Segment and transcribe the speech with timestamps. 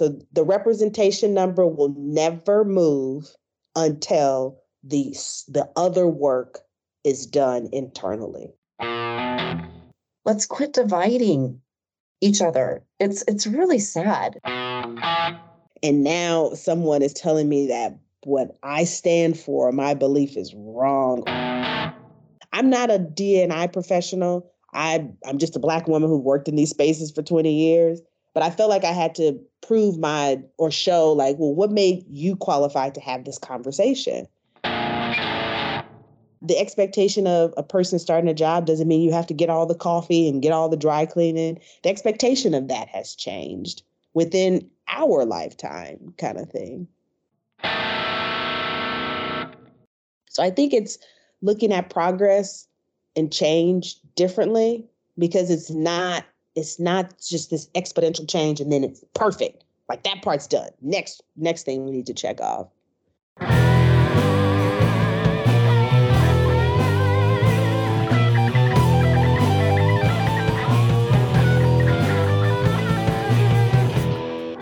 [0.00, 3.36] So the representation number will never move
[3.76, 5.12] until the
[5.46, 6.60] the other work
[7.04, 8.54] is done internally.
[10.24, 11.60] Let's quit dividing
[12.22, 12.82] each other.
[12.98, 14.38] It's it's really sad.
[14.46, 21.24] And now someone is telling me that what I stand for, my belief is wrong.
[21.26, 24.50] I'm not a DNI professional.
[24.72, 28.00] I I'm just a black woman who worked in these spaces for 20 years,
[28.34, 32.04] but I felt like I had to prove my or show like, well, what made
[32.08, 34.26] you qualified to have this conversation?
[36.42, 39.66] The expectation of a person starting a job doesn't mean you have to get all
[39.66, 41.60] the coffee and get all the dry cleaning.
[41.82, 43.82] The expectation of that has changed
[44.14, 46.88] within our lifetime, kind of thing.
[50.30, 50.98] So I think it's
[51.42, 52.66] looking at progress
[53.16, 54.86] and change differently
[55.18, 56.24] because it's not
[56.56, 59.64] it's not just this exponential change and then it's perfect.
[59.88, 60.70] Like that part's done.
[60.80, 62.68] Next next thing we need to check off.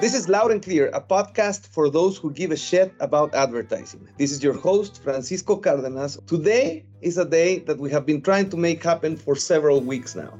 [0.01, 4.09] This is Loud and Clear, a podcast for those who give a shit about advertising.
[4.17, 6.19] This is your host, Francisco Cardenas.
[6.27, 10.15] Today is a day that we have been trying to make happen for several weeks
[10.15, 10.39] now.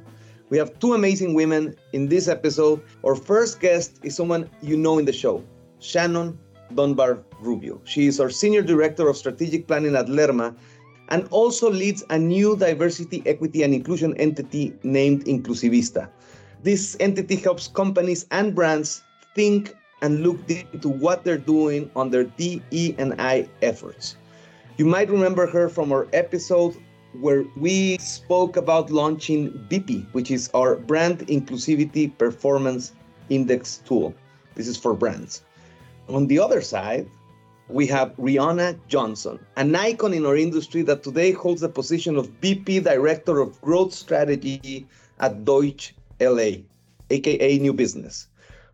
[0.49, 2.81] We have two amazing women in this episode.
[3.05, 5.43] Our first guest is someone you know in the show,
[5.79, 6.39] Shannon
[6.73, 7.79] Dunbar Rubio.
[7.83, 10.55] She is our Senior Director of Strategic Planning at Lerma
[11.09, 16.09] and also leads a new diversity, equity, and inclusion entity named Inclusivista.
[16.63, 19.03] This entity helps companies and brands
[19.35, 24.15] think and look into what they're doing on their DE and I efforts.
[24.77, 26.75] You might remember her from our episode
[27.13, 32.93] where we spoke about launching BP, which is our brand inclusivity performance
[33.29, 34.13] index tool.
[34.55, 35.43] This is for brands.
[36.07, 37.07] On the other side,
[37.67, 42.29] we have Reonna Johnson, an icon in our industry that today holds the position of
[42.41, 44.87] VP Director of Growth Strategy
[45.19, 46.63] at Deutsch LA,
[47.11, 48.27] aka New Business.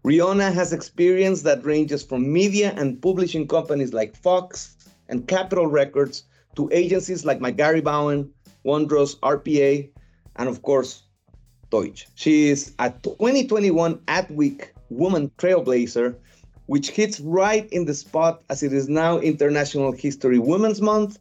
[0.05, 4.77] Reonna has experience that ranges from media and publishing companies like Fox
[5.09, 6.23] and Capitol Records
[6.55, 8.31] to agencies like McGarry Bowen,
[8.65, 9.89] Wondros, RPA,
[10.37, 11.03] and of course,
[11.69, 12.07] Deutsch.
[12.15, 16.15] She is a 2021 Adweek Woman Trailblazer,
[16.67, 21.19] which hits right in the spot as it is now International History Women's Month,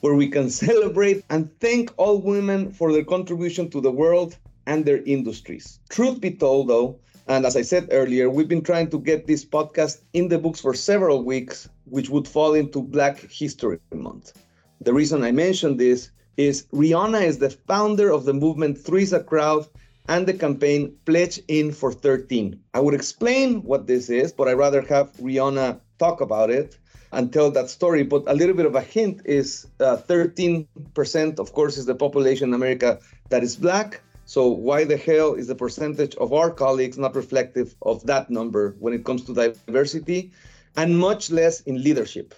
[0.00, 4.84] where we can celebrate and thank all women for their contribution to the world and
[4.84, 5.80] their industries.
[5.88, 9.44] Truth be told, though, and as I said earlier, we've been trying to get this
[9.44, 14.34] podcast in the books for several weeks, which would fall into Black History Month.
[14.80, 19.22] The reason I mention this is Reonna is the founder of the movement Three's a
[19.22, 19.66] Crowd
[20.08, 22.60] and the campaign Pledge In for 13.
[22.74, 26.78] I would explain what this is, but I'd rather have Reonna talk about it
[27.12, 28.02] and tell that story.
[28.02, 32.48] But a little bit of a hint is uh, 13%, of course, is the population
[32.48, 32.98] in America
[33.30, 34.02] that is Black.
[34.26, 38.74] So why the hell is the percentage of our colleagues not reflective of that number
[38.78, 40.32] when it comes to diversity
[40.76, 42.34] and much less in leadership?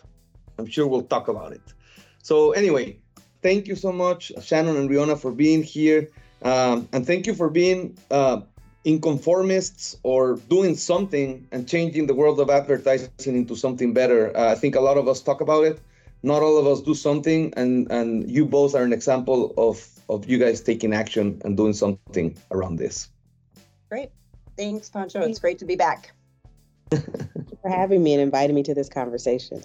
[0.59, 1.63] I'm sure we'll talk about it.
[2.23, 2.99] So anyway,
[3.43, 6.09] thank you so much, Shannon and Reonna, for being here.
[6.43, 8.41] Um, and thank you for being uh,
[8.85, 14.37] inconformists or doing something and changing the world of advertising into something better.
[14.37, 15.81] Uh, I think a lot of us talk about it.
[16.23, 20.29] Not all of us do something, and, and you both are an example of of
[20.29, 23.09] you guys taking action and doing something around this.
[23.91, 24.11] Great.
[24.57, 25.21] Thanks, Pancho.
[25.23, 26.13] It's great to be back.
[26.91, 29.63] for having me and inviting me to this conversation.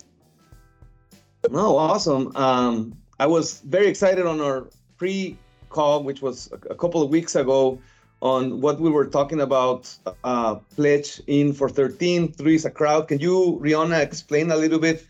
[1.50, 2.36] No, awesome.
[2.36, 4.66] Um, I was very excited on our
[4.98, 5.38] pre
[5.70, 7.80] call, which was a, couple of weeks ago,
[8.20, 13.08] on what we were talking about uh, Pledge in for 13, Three's a Crowd.
[13.08, 15.06] Can you, Reonna, explain a little bit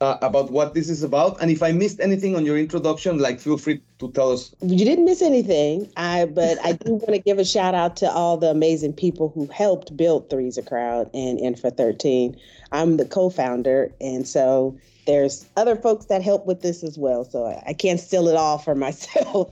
[0.00, 1.42] uh, about what this is about.
[1.42, 4.54] And if I missed anything on your introduction, like feel free to tell us.
[4.62, 5.90] You didn't miss anything.
[5.96, 9.28] I but I do want to give a shout out to all the amazing people
[9.28, 12.36] who helped build Three's a Crowd and In for 13.
[12.70, 17.24] I'm the co-founder, and so there's other folks that help with this as well.
[17.24, 19.50] So I, can't steal it all for myself.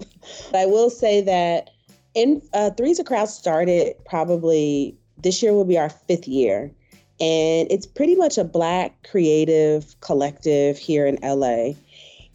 [0.51, 1.71] but I will say that
[2.15, 6.73] in uh, Three's a Crowd started probably this year will be our fifth year.
[7.21, 11.73] And it's pretty much a Black creative collective here in LA.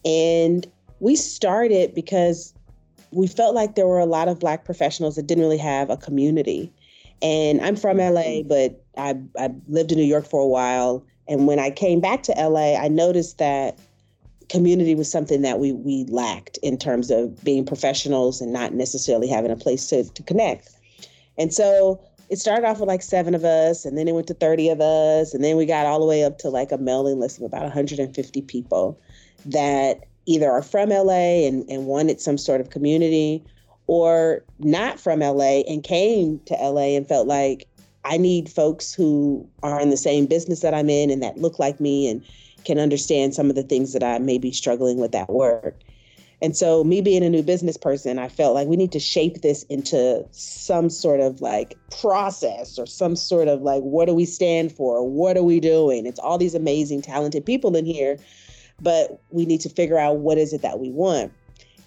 [0.04, 0.66] And
[1.00, 2.54] we started because
[3.10, 5.96] we felt like there were a lot of Black professionals that didn't really have a
[5.96, 6.70] community.
[7.22, 11.04] And I'm from LA, but I, I lived in New York for a while.
[11.28, 13.78] And when I came back to LA, I noticed that
[14.48, 19.28] community was something that we we lacked in terms of being professionals and not necessarily
[19.28, 20.70] having a place to, to connect.
[21.38, 22.00] And so
[22.30, 24.80] it started off with like seven of us, and then it went to 30 of
[24.80, 27.44] us, and then we got all the way up to like a mailing list of
[27.44, 28.98] about 150 people
[29.46, 33.44] that either are from LA and, and wanted some sort of community
[33.86, 37.68] or not from LA and came to LA and felt like
[38.04, 41.58] I need folks who are in the same business that I'm in and that look
[41.58, 42.22] like me and
[42.64, 45.76] can understand some of the things that I may be struggling with at work.
[46.42, 49.40] And so, me being a new business person, I felt like we need to shape
[49.40, 54.26] this into some sort of like process or some sort of like, what do we
[54.26, 55.08] stand for?
[55.08, 56.04] What are we doing?
[56.04, 58.18] It's all these amazing, talented people in here,
[58.82, 61.32] but we need to figure out what is it that we want.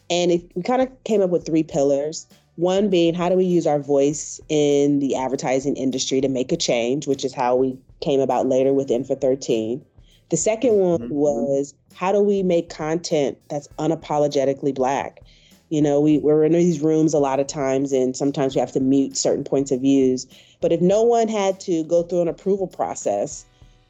[0.10, 2.26] And it, we kind of came up with three pillars.
[2.58, 6.58] One being, how do we use our voice in the advertising industry to make a
[6.58, 9.84] change, which is how we came about later with In for 13.
[10.30, 11.14] The second one mm-hmm.
[11.14, 15.22] was how do we make content that's unapologetically black?
[15.70, 18.72] You know, we, we're in these rooms a lot of times, and sometimes we have
[18.72, 20.26] to mute certain points of views.
[20.60, 23.46] But if no one had to go through an approval process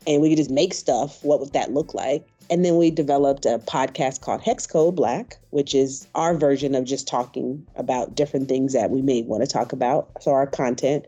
[0.06, 2.28] and we could just make stuff, what would that look like?
[2.50, 6.86] And then we developed a podcast called Hex Code Black, which is our version of
[6.86, 10.10] just talking about different things that we may want to talk about.
[10.22, 11.06] So, our content.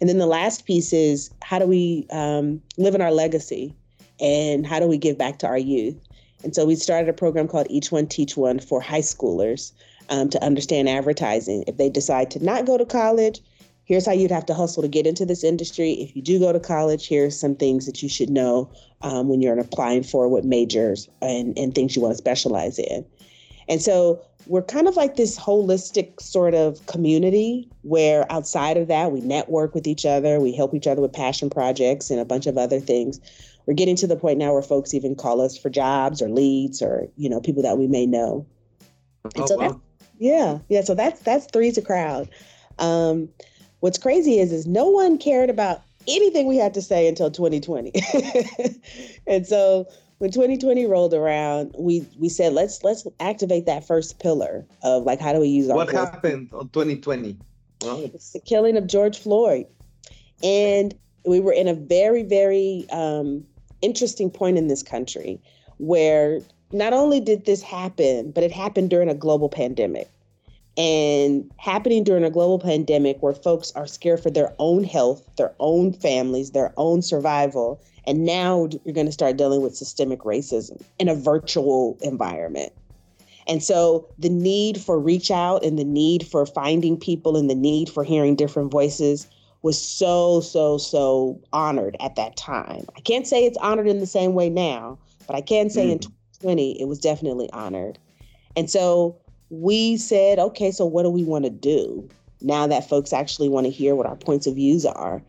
[0.00, 3.74] And then the last piece is how do we um, live in our legacy
[4.20, 5.96] and how do we give back to our youth?
[6.44, 9.72] And so we started a program called Each One Teach One for high schoolers
[10.10, 11.64] um, to understand advertising.
[11.66, 13.40] If they decide to not go to college,
[13.86, 15.92] here's how you'd have to hustle to get into this industry.
[15.92, 18.70] If you do go to college, here's some things that you should know
[19.02, 23.04] um, when you're applying for what majors and, and things you want to specialize in.
[23.68, 29.10] And so we're kind of like this holistic sort of community where outside of that,
[29.10, 32.46] we network with each other, we help each other with passion projects and a bunch
[32.46, 33.20] of other things
[33.66, 36.80] we're getting to the point now where folks even call us for jobs or leads
[36.80, 38.46] or you know people that we may know.
[39.24, 39.80] And oh, so wow.
[40.18, 40.82] yeah, yeah.
[40.82, 42.28] So that's that's three's a crowd.
[42.78, 43.28] Um,
[43.86, 47.92] what's crazy is is no one cared about anything we had to say until 2020,
[49.28, 49.86] and so
[50.18, 55.20] when 2020 rolled around, we we said let's let's activate that first pillar of like
[55.20, 55.76] how do we use our.
[55.76, 57.36] What happened on 2020?
[57.82, 59.66] Well, it's the killing of George Floyd,
[60.42, 60.92] and
[61.24, 63.46] we were in a very very um,
[63.82, 65.40] interesting point in this country
[65.78, 66.40] where
[66.72, 70.10] not only did this happen, but it happened during a global pandemic.
[70.76, 75.54] And happening during a global pandemic where folks are scared for their own health, their
[75.58, 77.80] own families, their own survival.
[78.06, 82.72] And now you're going to start dealing with systemic racism in a virtual environment.
[83.48, 87.54] And so the need for reach out and the need for finding people and the
[87.54, 89.28] need for hearing different voices
[89.62, 92.84] was so, so, so honored at that time.
[92.96, 95.92] I can't say it's honored in the same way now, but I can say mm.
[95.92, 97.98] in 2020 it was definitely honored.
[98.56, 99.16] And so
[99.50, 102.08] we said, okay, so what do we want to do
[102.40, 105.22] now that folks actually want to hear what our points of views are?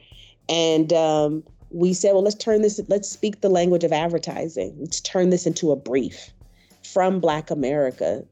[0.50, 4.76] And um, we said, well, let's turn this, let's speak the language of advertising.
[4.80, 6.32] Let's turn this into a brief
[6.84, 8.24] from Black America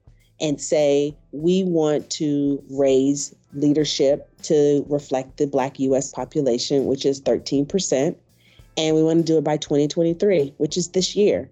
[0.42, 7.22] and say, we want to raise leadership to reflect the Black US population, which is
[7.22, 8.16] 13%.
[8.78, 11.50] And we want to do it by 2023, which is this year.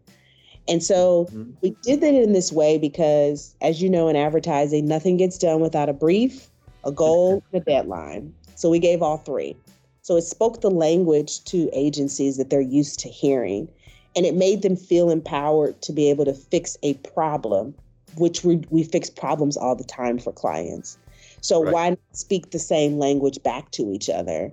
[0.67, 1.51] And so mm-hmm.
[1.61, 5.59] we did that in this way because, as you know, in advertising, nothing gets done
[5.59, 6.47] without a brief,
[6.83, 8.33] a goal, and a deadline.
[8.55, 9.55] So we gave all three.
[10.01, 13.69] So it spoke the language to agencies that they're used to hearing.
[14.15, 17.73] And it made them feel empowered to be able to fix a problem,
[18.17, 20.97] which we, we fix problems all the time for clients.
[21.41, 21.73] So right.
[21.73, 24.51] why not speak the same language back to each other?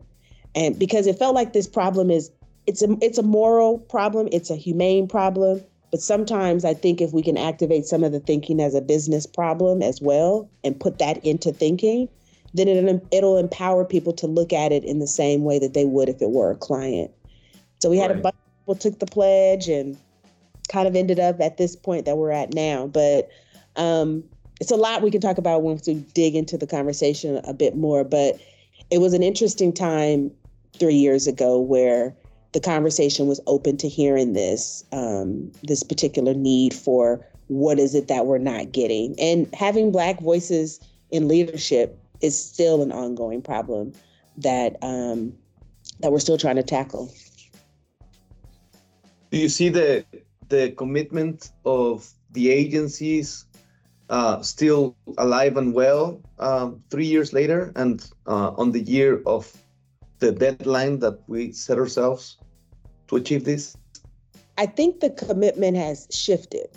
[0.55, 2.31] And because it felt like this problem is
[2.67, 7.13] it's a it's a moral problem, it's a humane problem, but sometimes I think if
[7.13, 10.99] we can activate some of the thinking as a business problem as well and put
[10.99, 12.09] that into thinking,
[12.55, 15.85] then it, it'll empower people to look at it in the same way that they
[15.85, 17.11] would if it were a client.
[17.81, 18.19] So we had right.
[18.19, 19.97] a bunch of people took the pledge and
[20.69, 22.87] kind of ended up at this point that we're at now.
[22.87, 23.29] But
[23.77, 24.23] um,
[24.61, 27.77] it's a lot we can talk about once we dig into the conversation a bit
[27.77, 28.05] more.
[28.05, 28.39] But
[28.91, 30.31] it was an interesting time
[30.79, 32.15] three years ago where
[32.53, 38.09] the conversation was open to hearing this um, this particular need for what is it
[38.09, 39.19] that we're not getting?
[39.19, 40.81] And having black voices
[41.11, 43.93] in leadership is still an ongoing problem
[44.39, 45.33] that um,
[46.01, 47.13] that we're still trying to tackle.
[49.31, 50.05] Do you see the
[50.49, 53.47] the commitment of the agencies
[54.09, 59.57] uh, still alive and well um, three years later and uh, on the year of
[60.21, 62.39] the deadline that we set ourselves
[63.09, 63.77] to achieve this?
[64.57, 66.69] I think the commitment has shifted.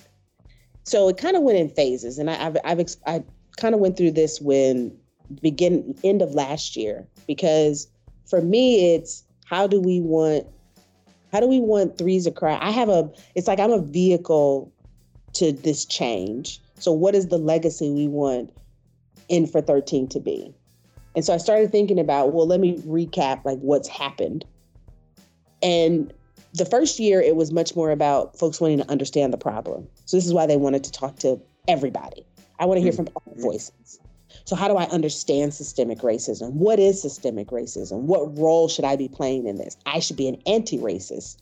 [0.86, 3.24] So it kind of went in phases, and I, have I've I
[3.58, 4.98] kind of went through this when
[5.42, 7.88] begin end of last year because
[8.26, 10.48] for me, it's how do we want
[11.32, 12.60] how do we want Three's a Crowd?
[12.62, 14.72] I have a it's like I'm a vehicle
[15.34, 16.62] to this change.
[16.76, 18.52] So what is the legacy we want
[19.30, 20.54] in for 13 to be?
[21.16, 24.46] And so I started thinking about, well, let me recap like what's happened.
[25.62, 26.12] And
[26.54, 29.88] the first year it was much more about folks wanting to understand the problem.
[30.06, 32.26] So this is why they wanted to talk to everybody.
[32.60, 33.06] I want to hear mm-hmm.
[33.06, 34.00] from all voices.
[34.46, 36.54] So, how do I understand systemic racism?
[36.54, 38.02] What is systemic racism?
[38.02, 39.78] What role should I be playing in this?
[39.86, 41.38] I should be an anti-racist.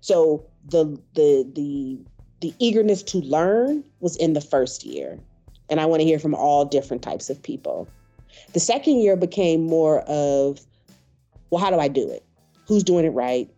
[0.00, 1.98] So, the the the
[2.40, 5.18] the eagerness to learn was in the first year,
[5.68, 7.88] and I want to hear from all different types of people.
[8.52, 10.60] The second year became more of,
[11.50, 12.24] well, how do I do it?
[12.66, 13.50] Who's doing it right?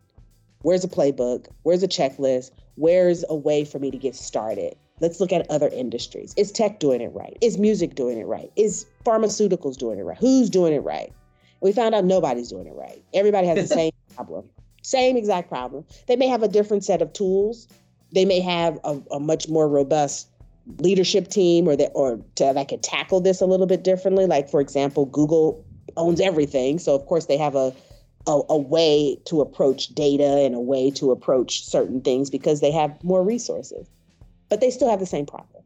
[0.63, 1.47] Where's a playbook?
[1.63, 2.51] Where's a checklist?
[2.77, 4.77] Where's a way for me to get started?
[5.01, 6.33] Let's look at other industries.
[6.37, 7.37] Is tech doing it right?
[7.41, 8.51] Is music doing it right?
[8.57, 10.17] Is pharmaceuticals doing it right?
[10.19, 11.13] Who's doing it right?
[11.61, 13.03] we found out nobody's doing it right.
[13.15, 14.49] Everybody has the same problem,
[14.83, 15.85] same exact problem.
[16.07, 17.69] They may have a different set of tools.
[18.13, 20.29] They may have a, a much more robust
[20.79, 24.27] leadership team or that or to, that could tackle this a little bit differently.
[24.27, 25.65] Like for example, Google
[25.97, 27.73] owns everything, so of course they have a
[28.29, 32.73] a, a, way to approach data and a way to approach certain things because they
[32.73, 33.87] have more resources
[34.49, 35.63] but they still have the same problem.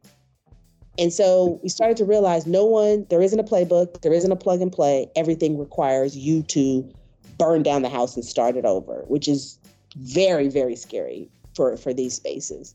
[0.99, 4.37] And so we started to realize no one, there isn't a playbook, there isn't a
[4.37, 5.11] plug and play.
[5.17, 6.91] Everything requires you to
[7.39, 9.59] burn down the house and start it over, which is
[9.97, 12.75] very, very scary for, for these spaces.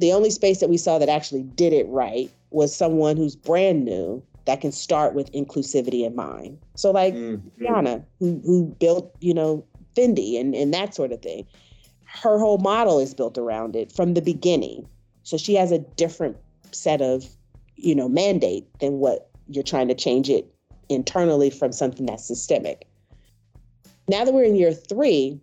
[0.00, 3.84] The only space that we saw that actually did it right was someone who's brand
[3.84, 6.58] new that can start with inclusivity in mind.
[6.74, 7.64] So like mm-hmm.
[7.64, 9.64] Rihanna, who who built, you know,
[9.94, 11.46] Fenty and, and that sort of thing.
[12.04, 14.88] Her whole model is built around it from the beginning.
[15.22, 16.36] So she has a different
[16.72, 17.26] set of,
[17.76, 20.52] you know, mandate than what you're trying to change it
[20.88, 22.88] internally from something that's systemic.
[24.08, 25.38] Now that we're in year three,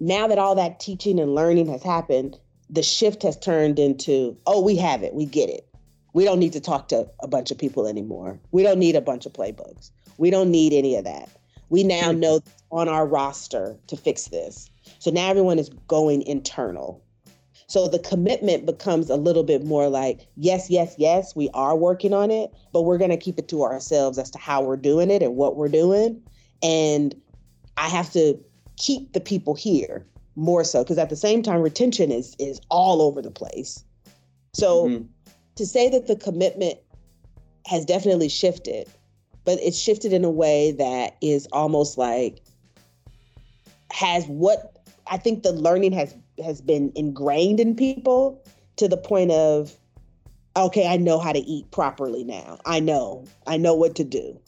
[0.00, 2.38] now that all that teaching and learning has happened,
[2.72, 5.68] the shift has turned into, oh, we have it, we get it.
[6.14, 8.40] We don't need to talk to a bunch of people anymore.
[8.50, 9.90] We don't need a bunch of playbooks.
[10.16, 11.28] We don't need any of that.
[11.68, 14.70] We now know on our roster to fix this.
[14.98, 17.02] So now everyone is going internal.
[17.66, 22.12] So the commitment becomes a little bit more like, yes, yes, yes, we are working
[22.12, 25.10] on it, but we're going to keep it to ourselves as to how we're doing
[25.10, 26.22] it and what we're doing.
[26.62, 27.14] And
[27.76, 28.38] I have to
[28.76, 33.02] keep the people here more so because at the same time retention is is all
[33.02, 33.84] over the place.
[34.54, 35.04] So mm-hmm.
[35.56, 36.78] to say that the commitment
[37.66, 38.88] has definitely shifted,
[39.44, 42.40] but it's shifted in a way that is almost like
[43.92, 48.42] has what I think the learning has has been ingrained in people
[48.76, 49.76] to the point of
[50.56, 52.58] okay i know how to eat properly now.
[52.64, 53.24] I know.
[53.46, 54.38] I know what to do.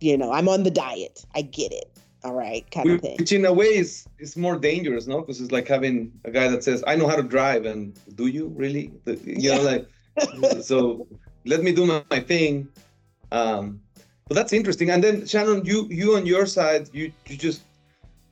[0.00, 1.24] You know i'm on the diet.
[1.34, 1.91] I get it
[2.24, 5.20] all right kind which, of thing which in a way is is more dangerous no
[5.20, 8.26] because it's like having a guy that says i know how to drive and do
[8.26, 9.56] you really you yeah.
[9.56, 11.06] know like so
[11.44, 12.68] let me do my, my thing
[13.32, 13.80] um
[14.28, 17.62] but that's interesting and then shannon you you on your side you you just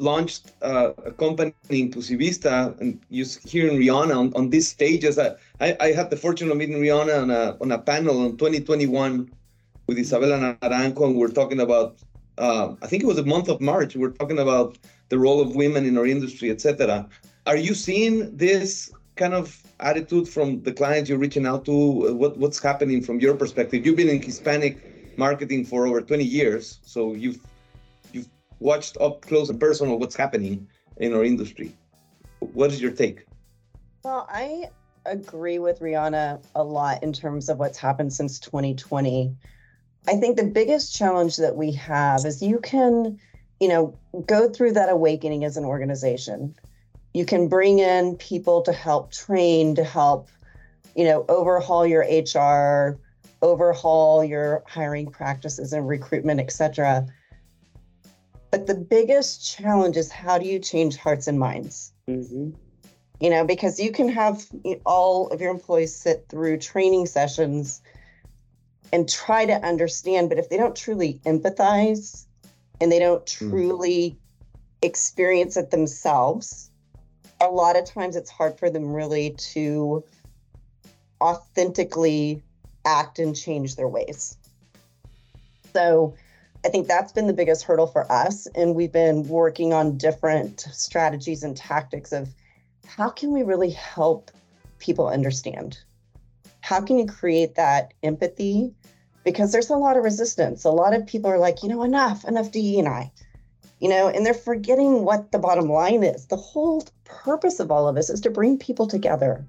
[0.00, 5.18] launched uh, a company in Inclusivista and you hearing Reonna on, on these stages.
[5.18, 8.36] I, I, I, had the fortune of meeting Reonna on a, on a panel in
[8.36, 9.30] 2021
[9.86, 11.96] with Isabella Naranjo, and we're talking about,
[12.38, 15.54] uh, I think it was the month of March, we're talking about the role of
[15.54, 17.08] women in our industry, etc.
[17.46, 22.14] Are you seeing this kind of attitude from the clients you're reaching out to?
[22.14, 23.84] What, what's happening from your perspective?
[23.84, 24.78] You've been in Hispanic
[25.16, 27.40] marketing for over 20 years, so you've
[28.60, 30.68] watched up close and personal what's happening
[30.98, 31.74] in our industry.
[32.38, 33.26] What is your take?
[34.04, 34.70] Well, I
[35.06, 39.34] agree with Reonna a lot in terms of what's happened since 2020.
[40.08, 43.18] I think the biggest challenge that we have is you can,
[43.60, 46.54] you know, go through that awakening as an organization.
[47.12, 50.28] You can bring in people to help train, to help,
[50.96, 52.98] you know, overhaul your HR,
[53.42, 57.06] overhaul your hiring practices and recruitment, et cetera.
[58.50, 61.92] But the biggest challenge is how do you change hearts and minds?
[62.08, 62.50] Mm-hmm.
[63.20, 64.46] You know, because you can have
[64.86, 67.82] all of your employees sit through training sessions
[68.92, 72.24] and try to understand, but if they don't truly empathize
[72.80, 73.38] and they don't mm.
[73.38, 74.16] truly mm.
[74.82, 76.70] experience it themselves,
[77.40, 80.04] a lot of times it's hard for them really to
[81.20, 82.42] authentically
[82.84, 84.36] act and change their ways.
[85.72, 86.14] So,
[86.64, 88.46] I think that's been the biggest hurdle for us.
[88.54, 92.28] And we've been working on different strategies and tactics of
[92.86, 94.30] how can we really help
[94.78, 95.78] people understand?
[96.60, 98.74] How can you create that empathy?
[99.24, 100.64] Because there's a lot of resistance.
[100.64, 103.12] A lot of people are like, you know, enough, enough DE and I.
[103.80, 106.26] you know, and they're forgetting what the bottom line is.
[106.26, 109.44] The whole purpose of all of this is to bring people together,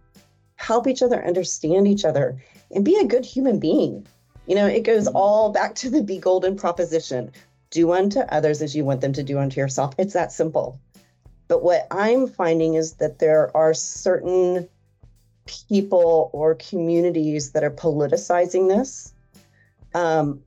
[0.56, 2.42] help each other understand each other,
[2.74, 4.08] and be a good human being.
[4.48, 5.18] You know, it goes mm-hmm.
[5.18, 7.32] all back to the be golden proposition
[7.72, 9.94] do unto others as you want them to do unto yourself.
[9.98, 10.80] It's that simple.
[11.48, 14.68] But what I'm finding is that there are certain
[15.46, 19.14] people or communities that are politicizing this.
[19.94, 20.42] Um,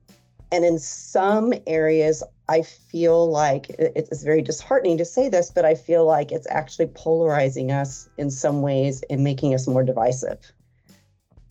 [0.51, 5.75] and in some areas, I feel like it's very disheartening to say this, but I
[5.75, 10.39] feel like it's actually polarizing us in some ways and making us more divisive.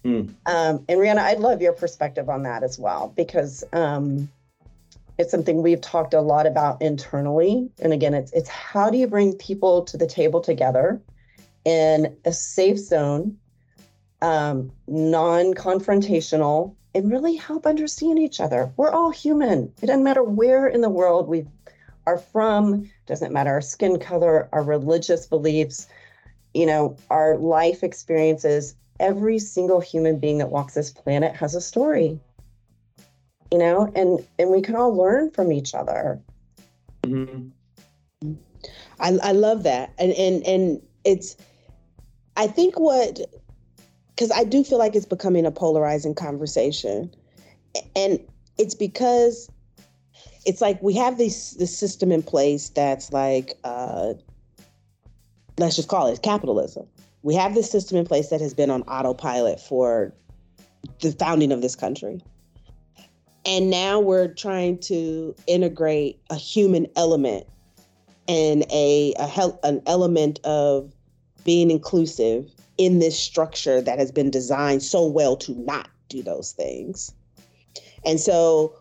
[0.05, 0.33] Mm.
[0.47, 4.29] Um, and Reonna, I'd love your perspective on that as well, because um,
[5.19, 7.69] it's something we've talked a lot about internally.
[7.81, 11.01] And again, it's it's how do you bring people to the table together
[11.65, 13.37] in a safe zone,
[14.23, 18.73] um, non-confrontational, and really help understand each other.
[18.77, 19.73] We're all human.
[19.83, 21.47] It doesn't matter where in the world we
[22.07, 25.87] are from, doesn't matter our skin color, our religious beliefs,
[26.53, 28.77] you know, our life experiences.
[29.01, 32.19] Every single human being that walks this planet has a story.
[33.51, 36.21] You know, and and we can all learn from each other.
[37.03, 38.35] Mm-hmm.
[39.01, 39.93] I I love that.
[39.99, 41.37] And and and it's
[42.37, 43.21] I think what
[44.15, 47.15] because I do feel like it's becoming a polarizing conversation.
[47.97, 48.21] And
[48.59, 49.51] it's because
[50.47, 54.15] it's like we have this this system in place that's like uh,
[55.59, 56.87] let's just call it capitalism.
[57.23, 60.13] We have this system in place that has been on autopilot for
[61.01, 62.23] the founding of this country.
[63.47, 67.47] And now we're trying to integrate a human element
[68.29, 70.93] and a, a an element of
[71.45, 76.53] being inclusive in this structure that has been designed so well to not do those
[76.53, 77.13] things.
[78.05, 78.75] And so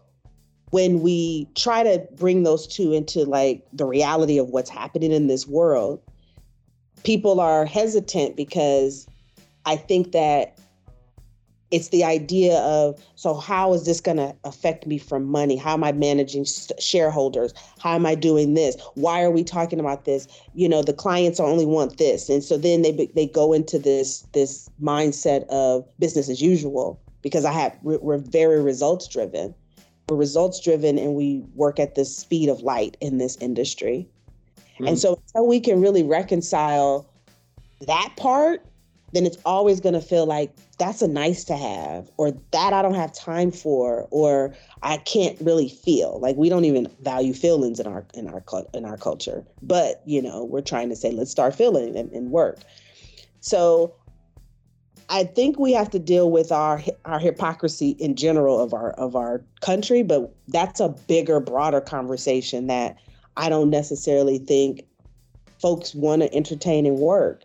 [0.71, 5.27] when we try to bring those two into like the reality of what's happening in
[5.27, 6.01] this world,
[7.03, 9.07] people are hesitant because
[9.65, 10.52] I think that
[11.73, 15.57] it's the idea of so how is this going to affect me from money?
[15.57, 16.45] How am i managing
[16.79, 17.51] shareholders?
[17.79, 18.77] How am i doing this?
[18.93, 20.27] Why are we talking about this?
[20.53, 22.29] You know the clients only want this.
[22.29, 27.43] And so then they they go into this this mindset of business as usual because
[27.43, 29.55] i have we're very results driven.
[30.09, 34.07] We're results driven and we work at the speed of light in this industry.
[34.75, 34.87] Mm-hmm.
[34.89, 37.09] and so until we can really reconcile
[37.81, 38.63] that part
[39.13, 42.81] then it's always going to feel like that's a nice to have or that I
[42.81, 46.19] don't have time for or I can't really feel.
[46.19, 49.45] Like we don't even value feelings in our in our in our culture.
[49.61, 52.59] But, you know, we're trying to say let's start feeling and, and work.
[53.39, 53.93] So
[55.09, 59.15] I think we have to deal with our our hypocrisy in general of our of
[59.15, 62.97] our country, but that's a bigger, broader conversation that
[63.37, 64.85] I don't necessarily think
[65.61, 67.43] folks want to entertain and work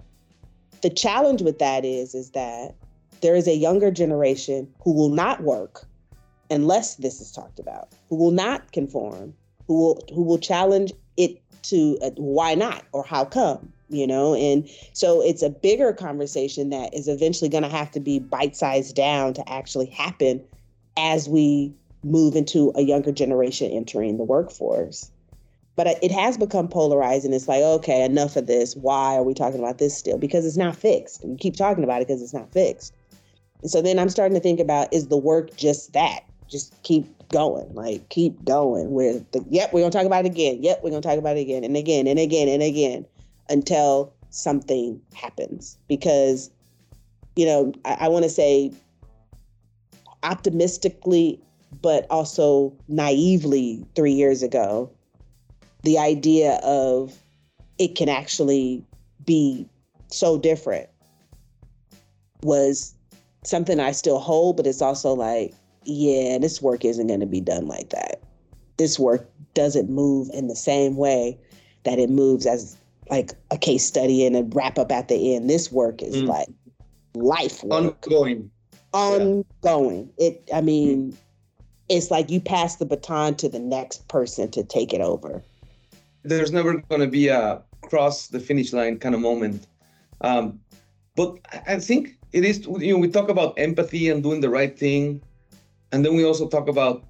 [0.82, 2.74] the challenge with that is is that
[3.20, 5.86] there is a younger generation who will not work
[6.50, 9.34] unless this is talked about who will not conform
[9.66, 14.34] who will who will challenge it to uh, why not or how come you know?
[14.34, 18.56] And so it's a bigger conversation that is eventually going to have to be bite
[18.56, 20.44] sized down to actually happen
[20.96, 21.72] as we
[22.04, 25.10] move into a younger generation entering the workforce
[25.78, 28.74] but it has become polarized and it's like okay enough of this.
[28.74, 30.18] Why are we talking about this still?
[30.18, 31.22] Because it's not fixed.
[31.22, 32.92] And we keep talking about it because it's not fixed.
[33.62, 36.24] And so then i'm starting to think about is the work just that?
[36.48, 40.60] Just keep going like keep going with the yep we're gonna talk about it again.
[40.60, 43.06] Yep we're gonna talk about it again and again and again and again
[43.48, 45.78] until something happens.
[45.86, 46.50] Because
[47.36, 48.72] you know i, I want to say
[50.24, 51.40] optimistically
[51.82, 54.90] but also naively three years ago
[55.82, 57.16] the idea of
[57.78, 58.84] it can actually
[59.24, 59.66] be
[60.08, 60.88] so different
[62.42, 62.94] was
[63.44, 67.40] something I still hold, but it's also like, yeah, this work isn't going to be
[67.40, 68.22] done like that.
[68.76, 71.38] This work doesn't move in the same way
[71.84, 72.76] that it moves as
[73.10, 75.48] like a case study and a wrap up at the end.
[75.48, 76.26] This work is mm.
[76.26, 76.48] like
[77.14, 78.06] life work.
[78.06, 78.50] Ongoing.
[78.92, 80.10] Ongoing.
[80.18, 80.26] Yeah.
[80.26, 81.16] It I mean, mm.
[81.88, 85.42] it's like you pass the baton to the next person to take it over
[86.28, 89.66] there's never going to be a cross the finish line kind of moment.
[90.20, 90.60] Um,
[91.16, 94.78] but I think it is, you know, we talk about empathy and doing the right
[94.78, 95.22] thing.
[95.92, 97.04] And then we also talk about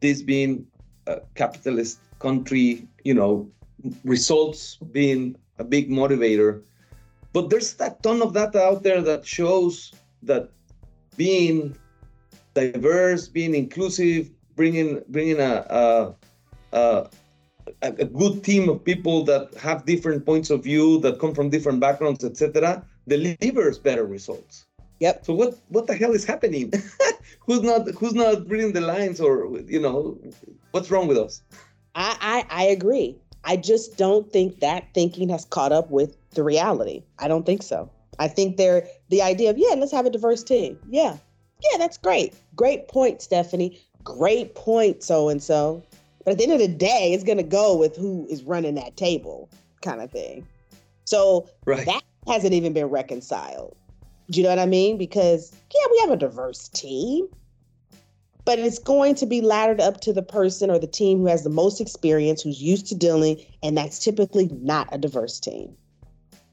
[0.00, 0.66] this being
[1.06, 3.50] a capitalist country, you know,
[4.04, 6.62] results being a big motivator.
[7.32, 10.50] But there's that ton of data out there that shows that
[11.16, 11.76] being
[12.54, 16.14] diverse, being inclusive, bringing bringing a, a,
[16.72, 17.08] a
[17.82, 21.50] a, a good team of people that have different points of view, that come from
[21.50, 24.66] different backgrounds, etc., delivers better results.
[25.00, 25.24] Yep.
[25.24, 26.72] So what what the hell is happening?
[27.46, 30.18] who's not who's not reading the lines, or you know,
[30.72, 31.42] what's wrong with us?
[31.94, 33.16] I, I I agree.
[33.44, 37.04] I just don't think that thinking has caught up with the reality.
[37.18, 37.90] I don't think so.
[38.18, 40.78] I think they're the idea of yeah, let's have a diverse team.
[40.88, 41.16] Yeah,
[41.62, 42.34] yeah, that's great.
[42.56, 43.80] Great point, Stephanie.
[44.02, 45.82] Great point, so and so.
[46.24, 48.74] But at the end of the day, it's going to go with who is running
[48.74, 49.48] that table,
[49.82, 50.46] kind of thing.
[51.04, 51.86] So right.
[51.86, 53.76] that hasn't even been reconciled.
[54.30, 54.98] Do you know what I mean?
[54.98, 57.28] Because yeah, we have a diverse team,
[58.44, 61.44] but it's going to be laddered up to the person or the team who has
[61.44, 65.74] the most experience, who's used to dealing, and that's typically not a diverse team.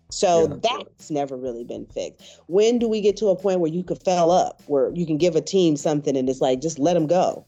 [0.10, 0.56] So yeah.
[0.62, 2.40] that's never really been fixed.
[2.48, 5.18] When do we get to a point where you could fell up, where you can
[5.18, 7.46] give a team something and it's like, just let them go?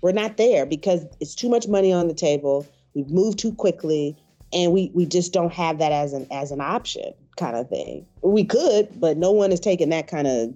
[0.00, 2.66] We're not there because it's too much money on the table.
[2.94, 4.16] We've moved too quickly,
[4.52, 8.06] and we we just don't have that as an as an option, kind of thing.
[8.22, 10.54] We could, but no one is taking that kind of,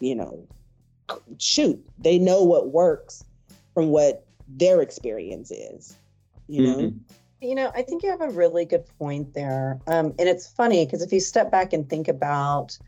[0.00, 0.46] you know,
[1.38, 1.82] shoot.
[1.98, 3.24] They know what works
[3.74, 5.96] from what their experience is.
[6.48, 6.76] You know.
[6.76, 6.98] Mm-hmm.
[7.42, 9.78] You know, I think you have a really good point there.
[9.86, 12.78] Um, and it's funny because if you step back and think about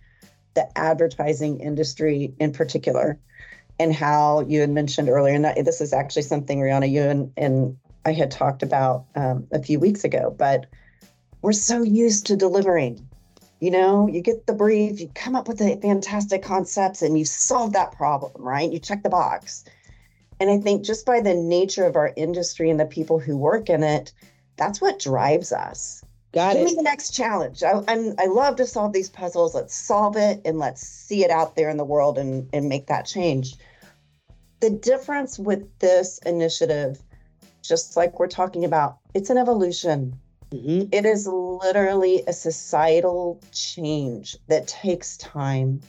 [0.54, 3.18] the advertising industry in particular
[3.78, 7.32] and how you had mentioned earlier, and that, this is actually something, Reonna, you and,
[7.36, 10.66] and I had talked about um, a few weeks ago, but
[11.42, 13.06] we're so used to delivering.
[13.60, 17.24] You know, you get the brief, you come up with the fantastic concepts, and you
[17.24, 18.70] solve that problem, right?
[18.70, 19.64] You check the box.
[20.40, 23.68] And I think just by the nature of our industry and the people who work
[23.68, 24.12] in it,
[24.56, 26.04] that's what drives us.
[26.32, 26.64] Got Give it.
[26.66, 27.62] me the next challenge.
[27.62, 29.54] I, I'm I love to solve these puzzles.
[29.54, 32.86] Let's solve it and let's see it out there in the world and and make
[32.88, 33.56] that change.
[34.60, 37.00] The difference with this initiative,
[37.62, 40.18] just like we're talking about, it's an evolution.
[40.50, 40.88] Mm-hmm.
[40.92, 45.80] It is literally a societal change that takes time.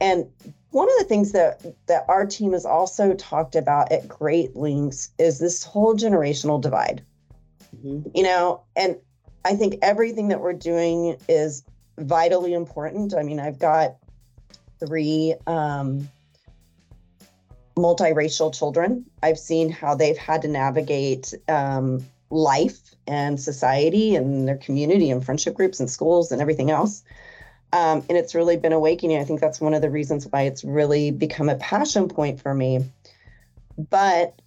[0.00, 0.26] And
[0.70, 5.10] one of the things that that our team has also talked about at great lengths
[5.18, 7.02] is this whole generational divide.
[7.74, 8.10] Mm-hmm.
[8.14, 8.96] You know, and
[9.44, 11.62] I think everything that we're doing is
[11.98, 13.14] vitally important.
[13.14, 13.96] I mean, I've got
[14.80, 16.08] three um,
[17.76, 19.04] multiracial children.
[19.22, 25.24] I've seen how they've had to navigate um, life and society and their community and
[25.24, 27.04] friendship groups and schools and everything else.
[27.72, 29.18] Um, and it's really been awakening.
[29.18, 32.54] I think that's one of the reasons why it's really become a passion point for
[32.54, 32.84] me.
[33.90, 34.40] But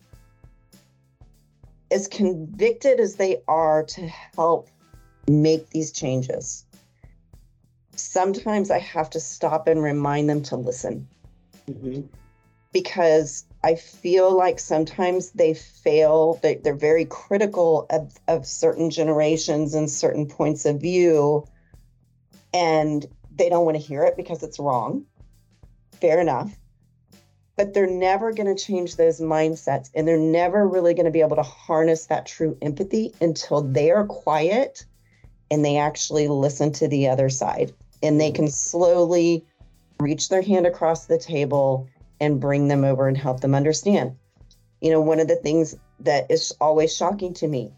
[1.92, 4.70] as convicted as they are to help
[5.28, 6.65] make these changes,
[7.96, 11.08] sometimes I have to stop and remind them to listen.
[11.70, 12.02] Mm-hmm.
[12.71, 19.73] Because I feel like sometimes they fail, they, they're very critical of, of certain generations
[19.73, 21.45] and certain points of view,
[22.53, 23.05] and
[23.36, 25.05] they don't want to hear it because it's wrong.
[25.99, 26.55] Fair enough
[27.60, 31.19] but they're never going to change those mindsets and they're never really going to be
[31.19, 34.86] able to harness that true empathy until they are quiet
[35.51, 39.45] and they actually listen to the other side and they can slowly
[39.99, 41.86] reach their hand across the table
[42.19, 44.15] and bring them over and help them understand.
[44.82, 47.71] You know, one of the things that is always shocking to me,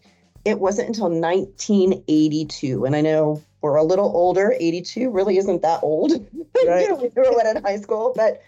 [0.46, 5.84] it wasn't until 1982, and I know we're a little older, 82 really isn't that
[5.84, 6.14] old.
[6.68, 6.96] Right.
[6.96, 8.44] we were in high school, but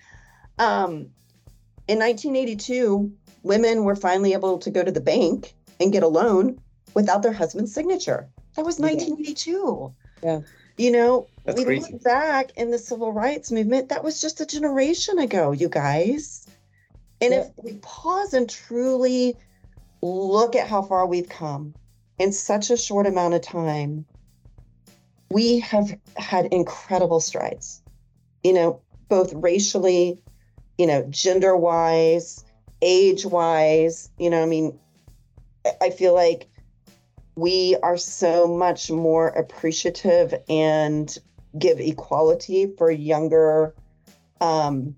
[0.60, 1.10] um,
[1.88, 6.62] in 1982, women were finally able to go to the bank and get a loan
[6.94, 8.30] without their husband's signature.
[8.56, 9.94] That was 1982.
[10.22, 10.42] Yeah.
[10.78, 11.94] You know, That's we crazy.
[11.94, 16.48] look back in the civil rights movement, that was just a generation ago, you guys.
[17.22, 19.36] And if we pause and truly
[20.02, 21.74] look at how far we've come
[22.20, 24.06] in such a short amount of time,
[25.30, 27.82] we have had incredible strides,
[28.44, 30.22] you know, both racially,
[30.78, 32.44] you know, gender wise,
[32.82, 34.10] age wise.
[34.18, 34.78] You know, I mean,
[35.82, 36.50] I feel like
[37.36, 41.18] we are so much more appreciative and
[41.58, 43.74] give equality for younger
[44.42, 44.96] um,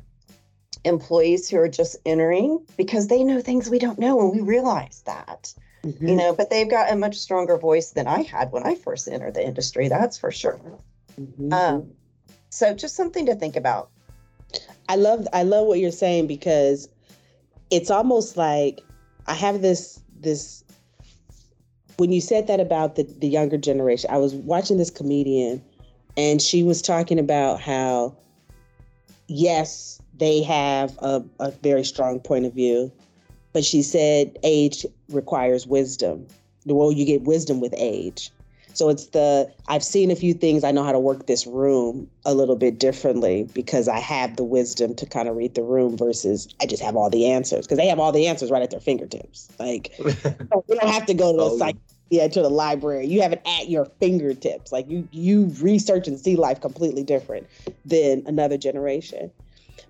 [0.84, 5.02] employees who are just entering because they know things we don't know and we realize
[5.06, 5.54] that
[5.86, 6.08] Mm-hmm.
[6.08, 9.08] you know but they've got a much stronger voice than i had when i first
[9.08, 10.60] entered the industry that's for sure
[11.22, 11.54] Mm-hmm.
[11.54, 11.92] um,
[12.50, 13.92] so just something to think about
[14.90, 16.90] I love I love what you're saying because
[17.70, 18.82] it's almost like
[19.28, 20.65] I have this this
[21.98, 25.64] when you said that about the, the younger generation, I was watching this comedian
[26.18, 28.16] and she was talking about how
[29.28, 32.92] yes, they have a, a very strong point of view,
[33.54, 36.28] but she said age requires wisdom.
[36.66, 38.32] well, you get wisdom with age.
[38.74, 40.66] So it's the I've seen a few things.
[40.66, 44.44] I know how to work this room a little bit differently because I have the
[44.44, 47.78] wisdom to kind of read the room versus I just have all the answers because
[47.78, 49.48] they have all the answers right at their fingertips.
[49.60, 50.14] Like you
[50.68, 51.58] don't have to go to the oh.
[51.58, 51.78] site
[52.10, 53.08] yeah to the library.
[53.08, 54.72] You have it at your fingertips.
[54.72, 57.48] Like you you research and see life completely different
[57.86, 59.32] than another generation.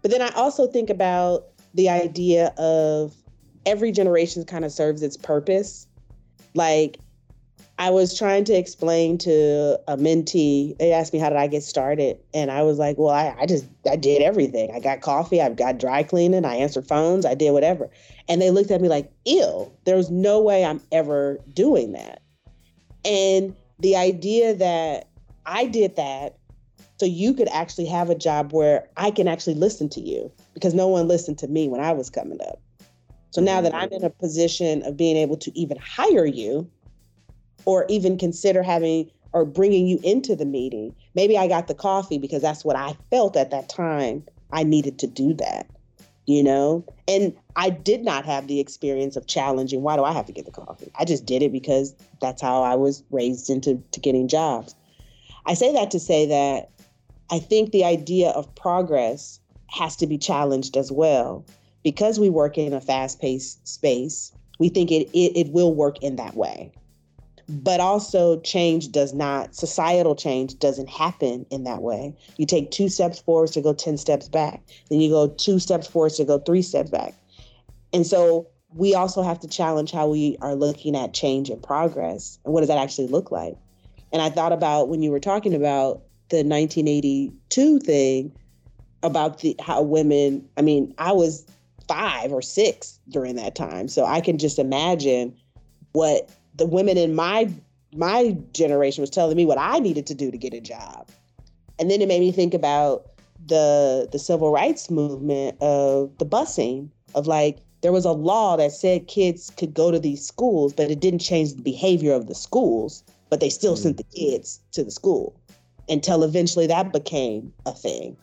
[0.02, 3.14] But then i also think about the idea of
[3.66, 5.88] every generation kind of serves its purpose.
[6.54, 7.00] Like
[7.78, 11.62] I was trying to explain to a mentee, they asked me how did I get
[11.62, 12.18] started?
[12.34, 14.72] And I was like, well, I, I just I did everything.
[14.74, 17.90] I got coffee, I've got dry cleaning, I answered phones, I did whatever.
[18.30, 22.22] And they looked at me like, ew, there's no way I'm ever doing that.
[23.04, 25.10] And the idea that
[25.46, 26.38] I did that
[26.98, 30.74] so you could actually have a job where I can actually listen to you because
[30.74, 32.62] no one listened to me when I was coming up.
[33.32, 34.20] So now that I'm in a mm-hmm.
[34.20, 36.70] position of being able to even hire you,
[37.66, 40.96] or even consider having or bringing you into the meeting.
[41.14, 44.24] Maybe I got the coffee because that's what I felt at that time.
[44.54, 45.70] I needed to do that,
[46.26, 46.86] you know?
[47.06, 50.46] And I did not have the experience of challenging why do I have to get
[50.46, 50.90] the coffee?
[50.98, 54.74] I just did it because that's how I was raised into to getting jobs.
[55.46, 56.70] I say that to say that
[57.30, 61.46] I think the idea of progress has to be challenged as well.
[61.84, 66.02] Because we work in a fast paced space, we think it, it, it will work
[66.02, 66.72] in that way
[67.48, 72.16] but also change does not societal change doesn't happen in that way.
[72.38, 74.62] You take two steps forward to go 10 steps back.
[74.90, 77.14] Then you go two steps forward to go three steps back.
[77.94, 82.40] And so we also have to challenge how we are looking at change and progress
[82.44, 83.56] and what does that actually look like.
[84.12, 88.32] And i thought about when you were talking about the 1982 thing
[89.04, 91.46] about the how women i mean i was
[91.88, 93.88] five or six during that time.
[93.88, 95.36] So i can just imagine
[95.94, 97.52] what the women in my
[97.94, 101.08] my generation was telling me what I needed to do to get a job.
[101.80, 103.08] And then it made me think about
[103.46, 108.72] the the civil rights movement of the busing of like there was a law that
[108.72, 112.36] said kids could go to these schools, but it didn't change the behavior of the
[112.36, 113.80] schools, but they still mm.
[113.80, 115.36] sent the kids to the school
[115.88, 118.18] until eventually that became a thing.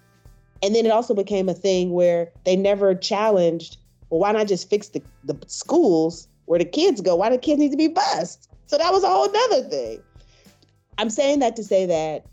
[0.63, 3.77] And then it also became a thing where they never challenged,
[4.11, 7.17] well, why not just fix the, the schools where the kids go.
[7.17, 8.47] Why do kids need to be bused?
[8.67, 10.03] So that was a whole nother thing.
[10.99, 12.27] I'm saying that to say that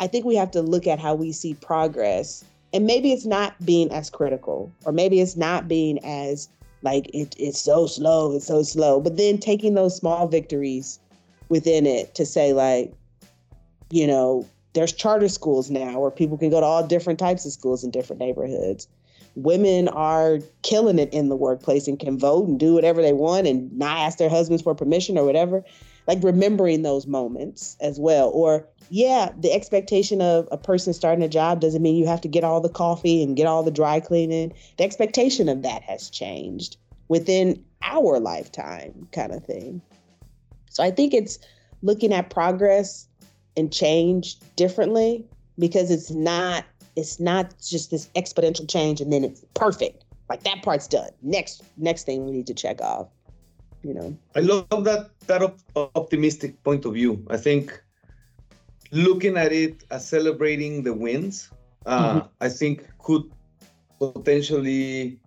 [0.00, 2.46] I think we have to look at how we see progress.
[2.72, 6.48] And maybe it's not being as critical, or maybe it's not being as
[6.80, 9.00] like it, it's so slow, it's so slow.
[9.00, 10.98] But then taking those small victories
[11.50, 12.94] within it to say, like,
[13.90, 17.52] you know, there's charter schools now where people can go to all different types of
[17.52, 18.88] schools in different neighborhoods
[19.42, 23.46] women are killing it in the workplace and can vote and do whatever they want
[23.46, 25.64] and not ask their husbands for permission or whatever.
[26.06, 28.30] Like remembering those moments as well.
[28.30, 32.28] Or, yeah, the expectation of a person starting a job doesn't mean you have to
[32.28, 34.54] get all the coffee and get all the dry cleaning.
[34.78, 39.82] The expectation of that has changed within our lifetime, kind of thing.
[40.70, 41.38] So I think it's
[41.82, 43.06] looking at progress
[43.56, 45.26] and change differently
[45.58, 46.64] because it's not
[46.98, 50.04] it's not just this exponential change and then it's perfect.
[50.28, 51.10] Like that part's done.
[51.22, 53.08] Next next thing we need to check off.
[53.82, 54.18] You know.
[54.34, 57.24] I love that that op- optimistic point of view.
[57.30, 57.80] I think
[58.90, 61.50] looking at it as celebrating the wins,
[61.86, 62.26] uh, mm-hmm.
[62.40, 63.30] I think could
[64.00, 65.20] potentially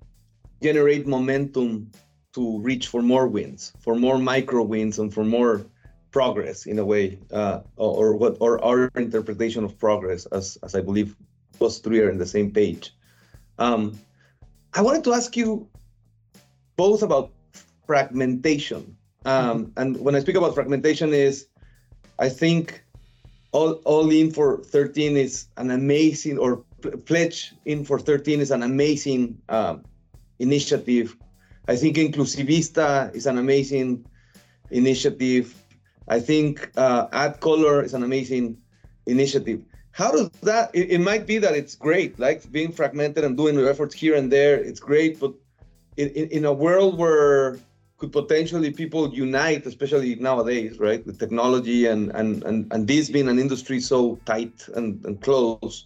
[0.62, 1.90] generate momentum
[2.34, 5.66] to reach for more wins, for more micro wins, and for more
[6.12, 10.76] progress in a way, uh, or, or, what or our interpretation of progress, as as
[10.76, 11.16] I believe
[11.62, 12.94] us three are in the same page.
[13.60, 14.00] Um,
[14.74, 15.68] I wanted to ask you
[16.78, 17.32] both about
[17.86, 18.96] fragmentation.
[19.26, 19.80] Um, mm-hmm.
[19.80, 21.48] and when I speak about fragmentation, is
[22.18, 22.84] I think
[23.52, 26.64] all all in for 13 is an amazing, or
[27.06, 29.84] pledge in for 13 is an amazing um,
[30.40, 31.16] initiative.
[31.68, 34.06] I think Inclusivista is an amazing
[34.72, 35.54] initiative.
[36.08, 38.58] I think uh, AdColor is an amazing
[39.06, 43.38] initiative how does that it, it, might be that it's great like being fragmented and
[43.38, 45.34] doing efforts here and there it's great but
[45.98, 47.60] in, in, in, a world where
[47.98, 53.28] could potentially people unite especially nowadays right with technology and and and, and this being
[53.28, 55.86] an industry so tight and, and close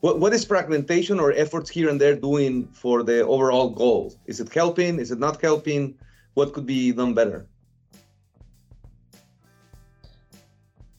[0.00, 4.14] what, what is fragmentation or efforts here and there doing for the overall goal?
[4.24, 4.98] Is it helping?
[4.98, 5.94] Is it not helping?
[6.32, 7.46] What could be done better?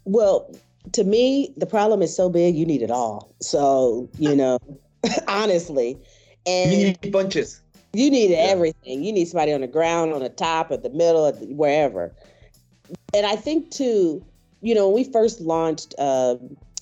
[0.06, 0.54] Well
[0.94, 3.34] to me, the problem is so big, you need it all.
[3.42, 4.60] So, you know,
[5.28, 5.98] honestly.
[6.46, 7.62] And you need bunches.
[7.94, 8.38] You need yeah.
[8.38, 9.04] everything.
[9.04, 12.12] You need somebody on the ground, on the top, at the middle, at the, wherever.
[13.14, 14.24] and I think too,
[14.62, 16.36] you know, when we first launched uh,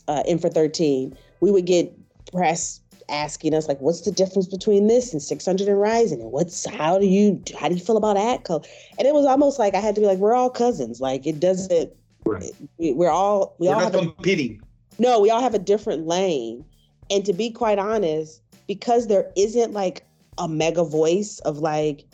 [0.07, 1.91] uh, In for 13, we would get
[2.31, 6.21] press asking us like, "What's the difference between this and 600 and Rising?
[6.21, 8.65] And what's how do you how do you feel about AdColor?"
[8.97, 11.01] And it was almost like I had to be like, "We're all cousins.
[11.01, 11.91] Like it doesn't.
[12.25, 12.51] Right.
[12.77, 14.61] We, are all we we're all not have competing.
[14.97, 16.65] A, no, we all have a different lane.
[17.09, 20.05] And to be quite honest, because there isn't like
[20.37, 22.05] a mega voice of like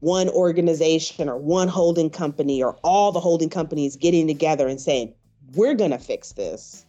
[0.00, 5.14] one organization or one holding company or all the holding companies getting together and saying,
[5.54, 6.84] we're going to fix this,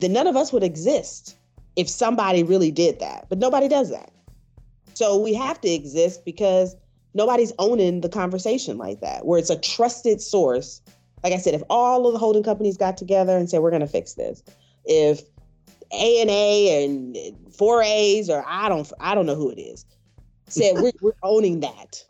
[0.00, 1.36] then none of us would exist
[1.76, 3.26] if somebody really did that.
[3.28, 4.10] But nobody does that.
[4.94, 6.76] So we have to exist because
[7.14, 10.80] nobody's owning the conversation like that, where it's a trusted source.
[11.24, 13.80] Like I said, if all of the holding companies got together and said, we're going
[13.80, 14.42] to fix this,
[14.84, 15.22] if
[15.90, 17.16] ANA and
[17.54, 19.84] four A's or I don't I don't know who it is,
[20.48, 22.04] said we're, we're owning that.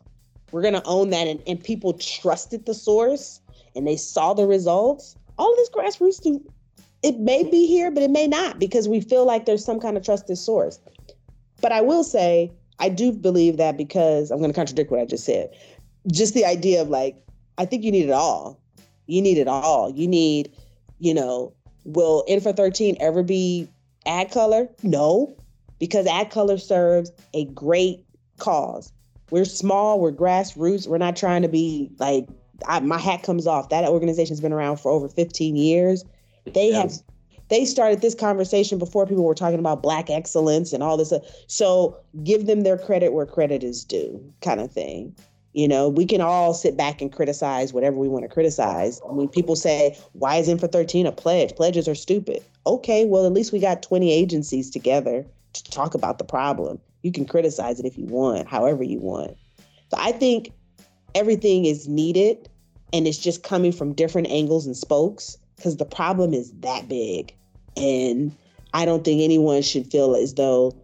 [0.51, 3.41] We're gonna own that, and, and people trusted the source
[3.75, 5.15] and they saw the results.
[5.37, 6.41] All of this grassroots,
[7.03, 9.97] it may be here, but it may not because we feel like there's some kind
[9.97, 10.79] of trusted source.
[11.61, 15.05] But I will say, I do believe that because I'm going to contradict what I
[15.05, 15.49] just said.
[16.11, 17.17] Just the idea of like,
[17.57, 18.61] I think you need it all.
[19.07, 19.91] You need it all.
[19.91, 20.51] You need,
[20.99, 23.67] you know, will In for 13 ever be
[24.05, 24.69] AdColor?
[24.83, 25.35] No,
[25.79, 28.03] because AdColor serves a great
[28.37, 28.91] cause.
[29.31, 32.27] We're small, we're grassroots, we're not trying to be like
[32.67, 33.69] I, my hat comes off.
[33.69, 36.05] That organization's been around for over 15 years.
[36.45, 36.93] They have
[37.49, 41.11] they started this conversation before people were talking about black excellence and all this.
[41.11, 45.15] Uh, so give them their credit where credit is due, kind of thing.
[45.55, 48.99] You know, we can all sit back and criticize whatever we want to criticize.
[49.09, 51.55] I mean, people say, why is In for 13 a pledge?
[51.55, 52.43] Pledges are stupid.
[52.67, 56.77] Okay, well, at least we got 20 agencies together to talk about the problem.
[57.03, 59.37] You can criticize it if you want, however you want.
[59.91, 60.51] So I think
[61.15, 62.49] everything is needed
[62.91, 67.33] and it's just coming from different angles and spokes because the problem is that big.
[67.77, 68.35] And
[68.73, 70.75] I don't think anyone should feel as though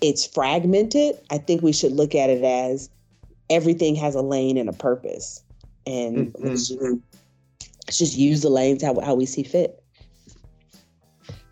[0.00, 1.16] it's fragmented.
[1.30, 2.88] I think we should look at it as
[3.50, 5.42] everything has a lane and a purpose.
[5.86, 6.48] And mm-hmm.
[6.48, 9.82] let's, just, let's, just, use the lanes how, how we see fit.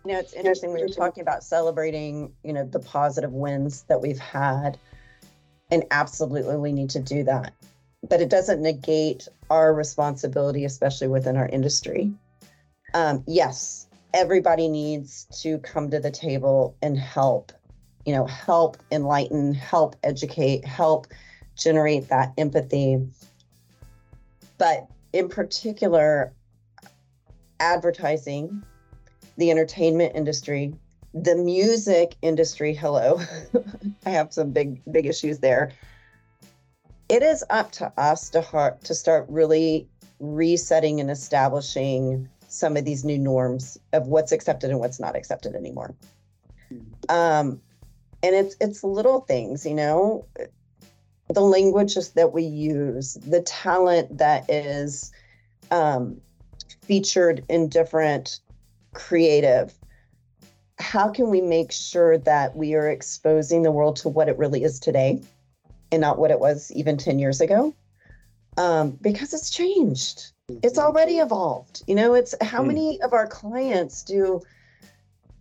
[0.05, 4.01] You know, it's interesting when you're talking about celebrating, you know, the positive wins that
[4.01, 4.79] we've had.
[5.69, 7.53] And absolutely, we need to do that.
[8.07, 12.11] But it doesn't negate our responsibility, especially within our industry.
[12.93, 17.51] Um, yes, everybody needs to come to the table and help,
[18.05, 21.07] you know, help enlighten, help educate, help
[21.59, 23.07] generate that empathy.
[24.57, 26.33] But in particular,
[27.59, 28.63] advertising,
[29.37, 30.73] the entertainment industry,
[31.13, 33.21] the music industry, hello,
[34.05, 35.71] I have some big, big issues there.
[37.07, 39.87] It is up to us to, heart, to start really
[40.19, 45.55] resetting and establishing some of these new norms of what's accepted and what's not accepted
[45.55, 45.95] anymore.
[46.67, 46.79] Hmm.
[47.09, 47.61] Um,
[48.21, 50.25] and it's it's little things, you know,
[51.33, 55.11] the languages that we use, the talent that is
[55.71, 56.19] um,
[56.81, 58.39] featured in different
[58.93, 59.73] creative.
[60.79, 64.63] How can we make sure that we are exposing the world to what it really
[64.63, 65.21] is today
[65.91, 67.75] and not what it was even 10 years ago?
[68.57, 70.31] Um, because it's changed.
[70.63, 70.87] It's mm-hmm.
[70.87, 71.83] already evolved.
[71.85, 72.67] You know, it's how mm.
[72.67, 74.41] many of our clients do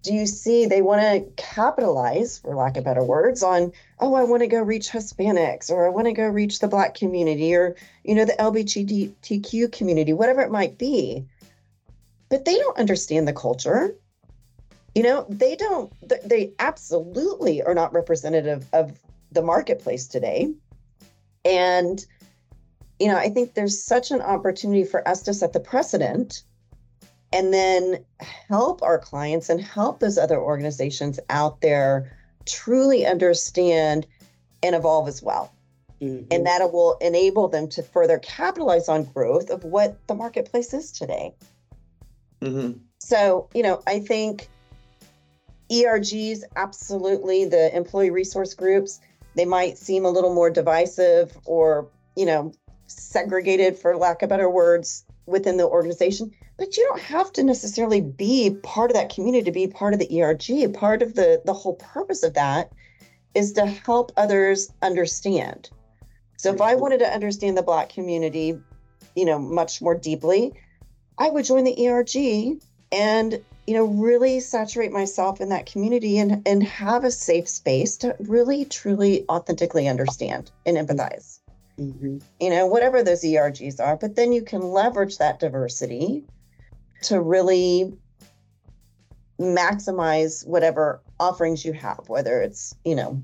[0.08, 4.24] do you see they want to capitalize, for lack of better words, on, oh, I
[4.24, 7.76] want to go reach Hispanics or I want to go reach the Black community or,
[8.04, 11.26] you know, the LGBTQ community, whatever it might be.
[12.30, 13.94] But they don't understand the culture.
[14.94, 15.92] You know, they don't,
[16.24, 18.98] they absolutely are not representative of
[19.30, 20.54] the marketplace today.
[21.44, 22.02] And,
[22.98, 26.44] you know, I think there's such an opportunity for us to set the precedent
[27.32, 34.06] and then help our clients and help those other organizations out there truly understand
[34.62, 35.52] and evolve as well.
[36.00, 36.26] Mm-hmm.
[36.30, 40.92] And that will enable them to further capitalize on growth of what the marketplace is
[40.92, 41.34] today.
[42.40, 42.78] Mm-hmm.
[43.00, 44.48] So, you know, I think
[45.70, 49.00] ERGs, absolutely, the employee resource groups,
[49.34, 52.52] they might seem a little more divisive or, you know,
[52.86, 58.00] segregated, for lack of better words, within the organization but you don't have to necessarily
[58.00, 61.54] be part of that community to be part of the erg part of the the
[61.54, 62.70] whole purpose of that
[63.34, 65.70] is to help others understand
[66.36, 66.82] so if i mm-hmm.
[66.82, 68.58] wanted to understand the black community
[69.16, 70.52] you know much more deeply
[71.16, 76.46] i would join the erg and you know really saturate myself in that community and
[76.46, 81.38] and have a safe space to really truly authentically understand and empathize
[81.78, 82.18] mm-hmm.
[82.40, 86.24] you know, whatever those ERGs are, but then you can leverage that diversity
[87.02, 87.92] to really
[89.40, 93.22] maximize whatever offerings you have, whether it's, you know,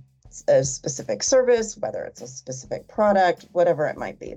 [0.48, 4.34] a specific service, whether it's a specific product, whatever it might be.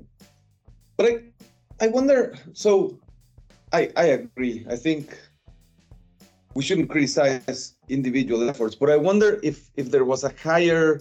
[0.95, 2.99] But I, I wonder, so
[3.73, 4.65] I, I agree.
[4.69, 5.17] I think
[6.53, 10.99] we shouldn't criticize individual efforts, but I wonder if if there was a higher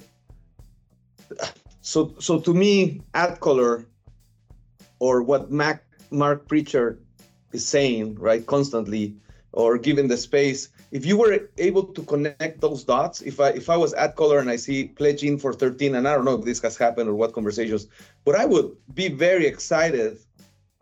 [1.80, 3.87] so so to me, AdColor
[4.99, 7.01] or what Mac Mark Pritchard
[7.57, 9.04] is saying, right, constantly,
[9.52, 13.66] or given the space, if you were able to connect those dots, if I if
[13.74, 16.44] I was AdColor and I see Pledge In for 13, and I don't know if
[16.44, 17.88] this has happened or what conversations,
[18.26, 20.18] but I would be very excited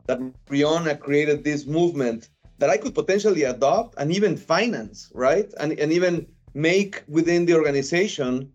[0.06, 0.18] that
[0.50, 5.48] Reonna created this movement that I could potentially adopt and even finance, right?
[5.60, 8.52] And, and even make within the organization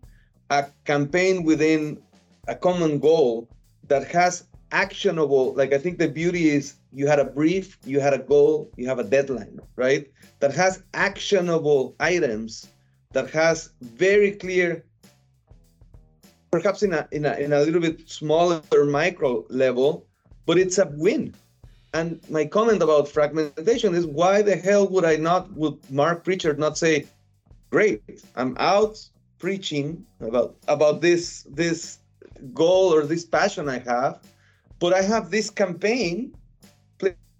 [0.50, 2.00] a campaign within
[2.48, 3.48] a common goal
[3.88, 8.14] that has actionable, like I think the beauty is you had a brief, you had
[8.14, 10.10] a goal, you have a deadline, right?
[10.40, 12.68] That has actionable items,
[13.12, 14.84] that has very clear,
[16.50, 20.06] perhaps in a in a in a little bit smaller micro level,
[20.46, 21.34] but it's a win.
[21.92, 26.56] And my comment about fragmentation is why the hell would I not, would Mark Pritchard
[26.56, 27.06] not say,
[27.70, 28.02] great,
[28.36, 29.04] I'm out
[29.40, 31.98] preaching about about this this
[32.54, 34.20] goal or this passion I have,
[34.78, 36.34] but I have this campaign,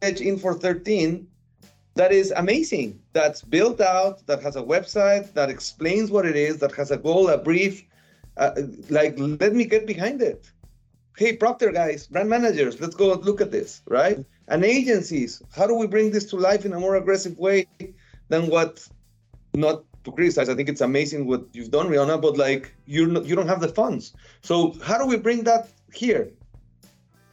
[0.01, 1.27] Pledge in for 13,
[1.95, 3.01] that is amazing.
[3.13, 6.97] That's built out, that has a website, that explains what it is, that has a
[6.97, 7.85] goal, a brief.
[8.37, 8.53] Uh,
[8.89, 10.51] like, let me get behind it
[11.21, 15.75] hey procter guys brand managers let's go look at this right and agencies how do
[15.75, 17.67] we bring this to life in a more aggressive way
[18.29, 18.89] than what
[19.55, 23.27] not to criticize i think it's amazing what you've done Reonna but like you're not,
[23.27, 26.31] you don't have the funds so how do we bring that here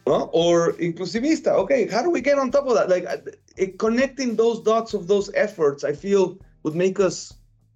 [0.10, 3.18] well, or inclusivista okay how do we get on top of that like uh,
[3.58, 7.34] it, connecting those dots of those efforts i feel would make us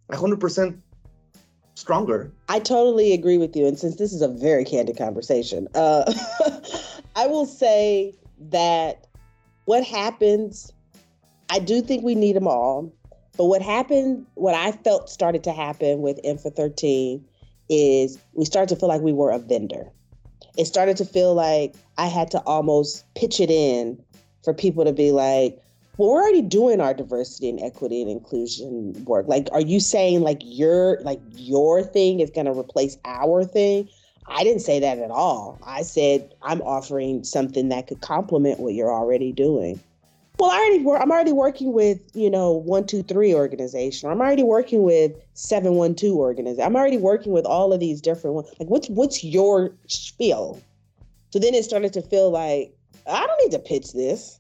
[0.09, 0.77] 100%
[1.75, 2.32] stronger.
[2.49, 3.65] I totally agree with you.
[3.65, 6.11] And since this is a very candid conversation, uh,
[7.15, 8.13] I will say
[8.49, 9.07] that
[9.65, 10.71] what happens,
[11.49, 12.93] I do think we need them all.
[13.38, 17.25] But what happened, what I felt started to happen with In for 13
[17.69, 19.89] is we started to feel like we were a vendor.
[20.58, 24.02] It started to feel like I had to almost pitch it in
[24.43, 25.62] for people to be like,
[25.97, 29.28] well, we're already doing our diversity and equity and inclusion work.
[29.28, 33.88] Like, are you saying like your like your thing is going to replace our thing?
[34.28, 35.60] I didn't say that at all.
[35.66, 39.80] I said I'm offering something that could complement what you're already doing.
[40.39, 44.09] Well, I already work, I'm already working with you know one two three organization.
[44.09, 46.65] I'm already working with seven one two organization.
[46.65, 48.49] I'm already working with all of these different ones.
[48.59, 50.61] Like, what's what's your spiel?
[51.32, 52.75] So then it started to feel like
[53.07, 54.39] I don't need to pitch this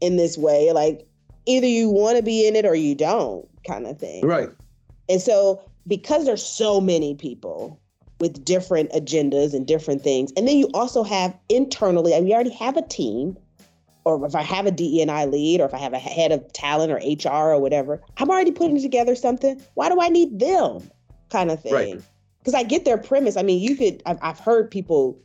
[0.00, 0.72] in this way.
[0.72, 1.06] Like
[1.46, 4.26] either you want to be in it or you don't, kind of thing.
[4.26, 4.50] Right.
[5.08, 7.80] And so because there's so many people
[8.20, 12.50] with different agendas and different things, and then you also have internally, and we already
[12.50, 13.36] have a team,
[14.06, 16.92] or if I have a DEI lead, or if I have a head of talent
[16.92, 19.60] or HR or whatever, I'm already putting together something.
[19.74, 20.88] Why do I need them?
[21.30, 21.74] Kind of thing.
[21.74, 22.00] Right.
[22.38, 23.36] Because I get their premise.
[23.36, 24.04] I mean, you could.
[24.06, 25.20] I've, I've heard people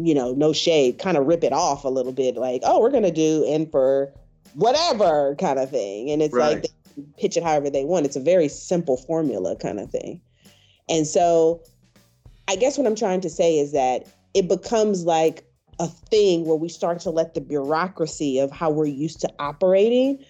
[0.00, 2.90] you know, no shade, kind of rip it off a little bit, like, oh, we're
[2.90, 4.12] gonna do and for
[4.54, 6.10] whatever kind of thing.
[6.10, 6.62] And it's right.
[6.62, 6.66] like
[7.18, 8.06] pitch it however they want.
[8.06, 10.20] It's a very simple formula kind of thing.
[10.88, 11.62] And so
[12.48, 15.44] I guess what I'm trying to say is that it becomes like
[15.82, 20.24] a thing where we start to let the bureaucracy of how we're used to operating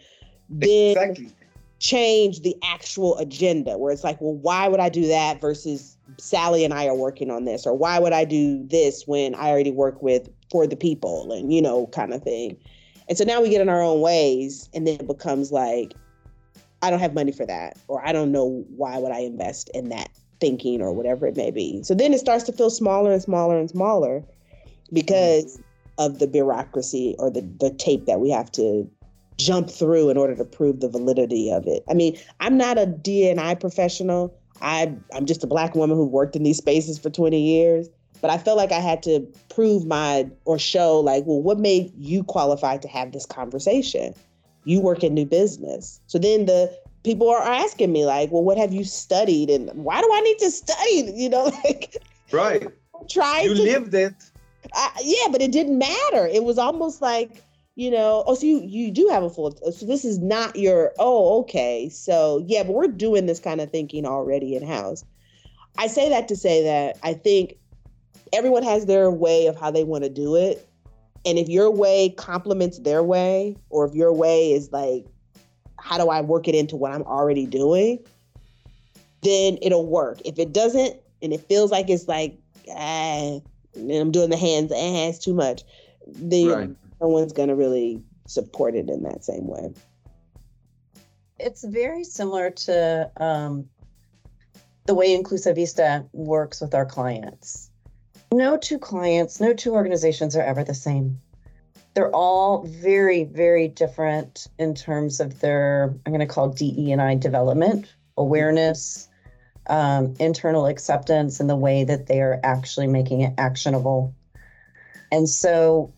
[0.49, 1.29] then exactly.
[1.79, 6.65] change the actual agenda where it's like, well, why would I do that versus Sally
[6.65, 9.71] and I are working on this, or why would I do this when I already
[9.71, 12.57] work with for the people and, you know, kind of thing.
[13.09, 15.95] And so now we get in our own ways, and then it becomes like,
[16.83, 19.91] I don't have money for that, or I don't know why would I invest in
[19.91, 21.83] that thinking or whatever it may be.
[21.83, 24.25] So then it starts to feel smaller and smaller and smaller
[24.93, 24.95] Mm.
[24.95, 25.61] because
[25.99, 28.89] of the bureaucracy or the, the tape that we have to
[29.39, 31.83] jump through in order to prove the validity of it.
[31.89, 34.35] I mean, I'm not a DNI professional.
[34.61, 37.89] I I'm just a black woman who worked in these spaces for 20 years,
[38.21, 41.93] but I felt like I had to prove my or show like, well, what made
[41.97, 44.15] you qualified to have this conversation?
[44.65, 46.01] You work in new business.
[46.07, 46.73] So then the
[47.03, 50.39] people are asking me like, well, what have you studied and why do I need
[50.39, 51.13] to study?
[51.17, 51.97] You know, like
[52.31, 52.69] Right.
[53.09, 54.15] Try you to, lived it.
[54.75, 56.27] I, yeah, but it didn't matter.
[56.27, 57.43] It was almost like
[57.75, 60.93] you know oh so you you do have a full so this is not your
[60.99, 65.07] oh okay so yeah but we're doing this kind of thinking already in house
[65.79, 67.57] i say that to say that i think
[68.33, 70.67] everyone has their way of how they want to do it.
[71.25, 75.07] And if your way complements their way, or if your way is like,
[75.79, 77.99] how do I work it into what I'm already doing,
[79.23, 80.21] then it'll work.
[80.25, 82.37] If it doesn't, and it feels like it's like,
[82.71, 83.39] ah,
[83.77, 85.63] I'm doing the hands, eh, it's too much,
[86.07, 86.71] then right.
[87.01, 89.73] no one's gonna really support it in that same way.
[91.39, 93.69] It's very similar to um,
[94.87, 97.71] the way Inclusivista works with our clients.
[98.33, 101.21] No two clients, no two organizations are ever the same.
[101.95, 107.03] They're all very, very different in terms of their, I'm going to call DE and
[107.03, 109.09] I development, awareness,
[109.69, 114.15] um, internal acceptance, and the way that they are actually making it actionable.
[115.11, 115.93] And so,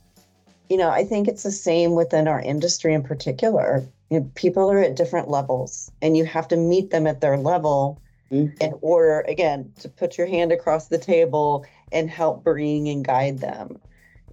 [0.69, 3.85] you know, I think it's the same within our industry in particular.
[4.11, 7.37] You know, people are at different levels, and you have to meet them at their
[7.37, 8.01] level
[8.31, 8.55] mm-hmm.
[8.61, 13.39] in order, again, to put your hand across the table and help bring and guide
[13.39, 13.79] them.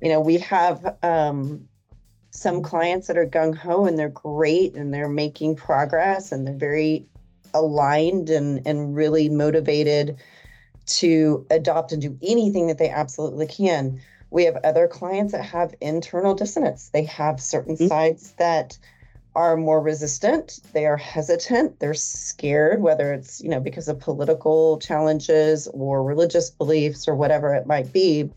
[0.01, 1.67] You know, we have um,
[2.32, 6.55] some clients that are gung ho and they're great and they're making progress and they're
[6.55, 7.05] very
[7.54, 10.18] aligned and, and really motivated
[10.86, 13.99] to adopt and do anything that they absolutely can.
[14.30, 16.89] We have other clients that have internal dissonance.
[16.89, 17.88] They have certain mm-hmm.
[17.88, 18.78] sides that
[19.36, 24.78] are more resistant they are hesitant they're scared whether it's you know because of political
[24.80, 28.30] challenges or religious beliefs or whatever it might be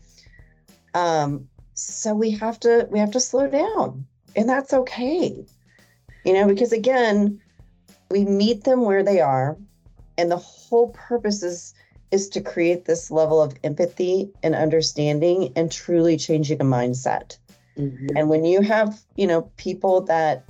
[0.93, 4.05] um so we have to we have to slow down
[4.37, 5.45] and that's okay
[6.23, 7.41] you know because again
[8.09, 9.57] we meet them where they are
[10.17, 11.73] and the whole purpose is
[12.11, 17.37] is to create this level of empathy and understanding and truly changing a mindset
[17.77, 18.15] mm-hmm.
[18.15, 20.45] and when you have you know people that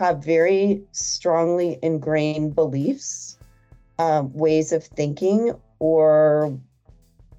[0.00, 3.36] have very strongly ingrained beliefs,
[3.98, 6.56] um, ways of thinking, or,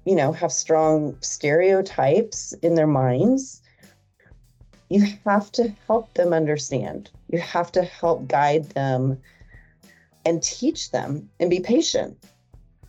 [0.04, 3.62] you know, have strong stereotypes in their minds,
[4.88, 7.10] you have to help them understand.
[7.32, 9.18] You have to help guide them
[10.24, 12.18] and teach them and be patient.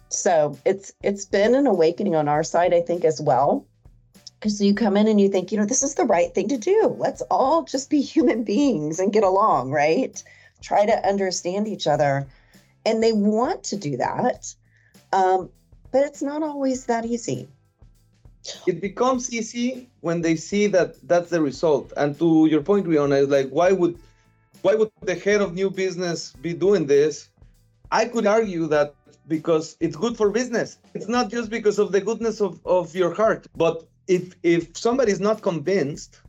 [0.10, 3.66] So it's it's been an awakening on our side, I think, as well
[4.42, 6.58] because you come in and you think, you know, this is the right thing to
[6.58, 6.96] do.
[6.98, 10.22] Let's all just be human beings and get along, right?
[10.62, 12.28] Try to understand each other.
[12.84, 14.52] And they want to do that.
[15.14, 15.52] Um,
[15.92, 17.50] but it's not always that easy.
[18.66, 21.94] It becomes easy when they see that that's the result.
[21.96, 24.00] And to your point, Reonna, is like, why would
[24.62, 27.30] why would the head of new business be doing this?
[27.92, 28.94] I could argue that
[29.28, 30.78] because it's good for business.
[30.94, 35.12] It's not just because of the goodness of, of your heart, but if if somebody
[35.12, 36.22] is not convinced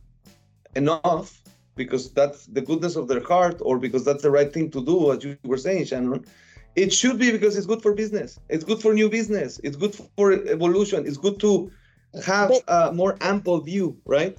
[0.75, 1.41] enough
[1.75, 5.11] because that's the goodness of their heart or because that's the right thing to do
[5.11, 6.25] as you were saying shannon
[6.75, 9.95] it should be because it's good for business it's good for new business it's good
[10.15, 11.71] for evolution it's good to
[12.23, 14.37] have but, a more ample view right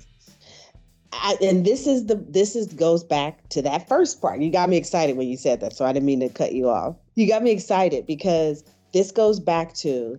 [1.22, 4.68] I, and this is the this is goes back to that first part you got
[4.68, 7.26] me excited when you said that so i didn't mean to cut you off you
[7.28, 10.18] got me excited because this goes back to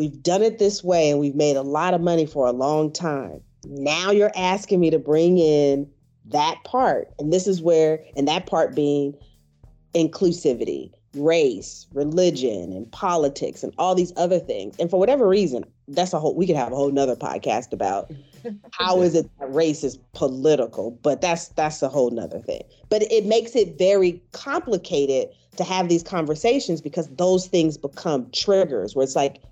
[0.00, 2.90] We've done it this way and we've made a lot of money for a long
[2.90, 3.42] time.
[3.66, 5.90] Now you're asking me to bring in
[6.24, 7.08] that part.
[7.18, 9.14] And this is where, and that part being
[9.94, 14.76] inclusivity, race, religion, and politics, and all these other things.
[14.78, 18.12] And for whatever reason, that's a whole, we could have a whole nother podcast about
[18.72, 22.62] how is it that race is political, but that's, that's a whole nother thing.
[22.88, 28.94] But it makes it very complicated to have these conversations because those things become triggers
[28.94, 29.42] where it's like,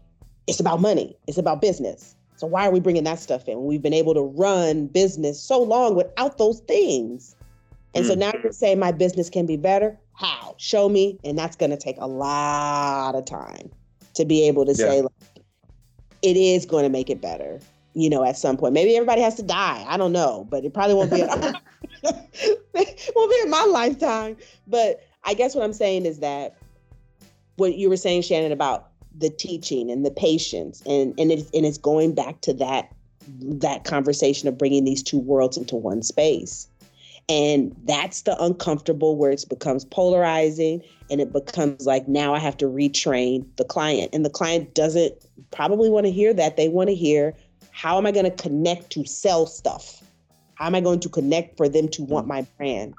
[0.47, 2.15] it's about money, it's about business.
[2.37, 3.65] So why are we bringing that stuff in?
[3.65, 7.35] We've been able to run business so long without those things.
[7.95, 8.09] And mm.
[8.09, 9.99] so now you're saying my business can be better.
[10.19, 10.57] How?
[10.59, 11.17] Show me.
[11.23, 13.71] And that's going to take a lot of time
[14.15, 14.77] to be able to yeah.
[14.77, 15.13] say like,
[16.23, 17.61] it is going to make it better.
[17.95, 19.85] You know, at some point, maybe everybody has to die.
[19.89, 21.21] I don't know, but it probably won't be.
[21.21, 24.37] it won't be in my lifetime.
[24.67, 26.57] But I guess what I'm saying is that
[27.57, 31.67] what you were saying, Shannon, about the teaching and the patience and and it's and
[31.67, 32.89] it's going back to that
[33.41, 36.69] that conversation of bringing these two worlds into one space
[37.29, 42.57] and that's the uncomfortable where it becomes polarizing and it becomes like now i have
[42.57, 44.11] to retrain the client.
[44.13, 45.15] And the client doesn't
[45.51, 46.57] probably want to hear that.
[46.57, 47.35] They want to hear
[47.71, 50.03] how am i going to connect to sell stuff?
[50.55, 52.95] How am i going to connect for them to want my brand?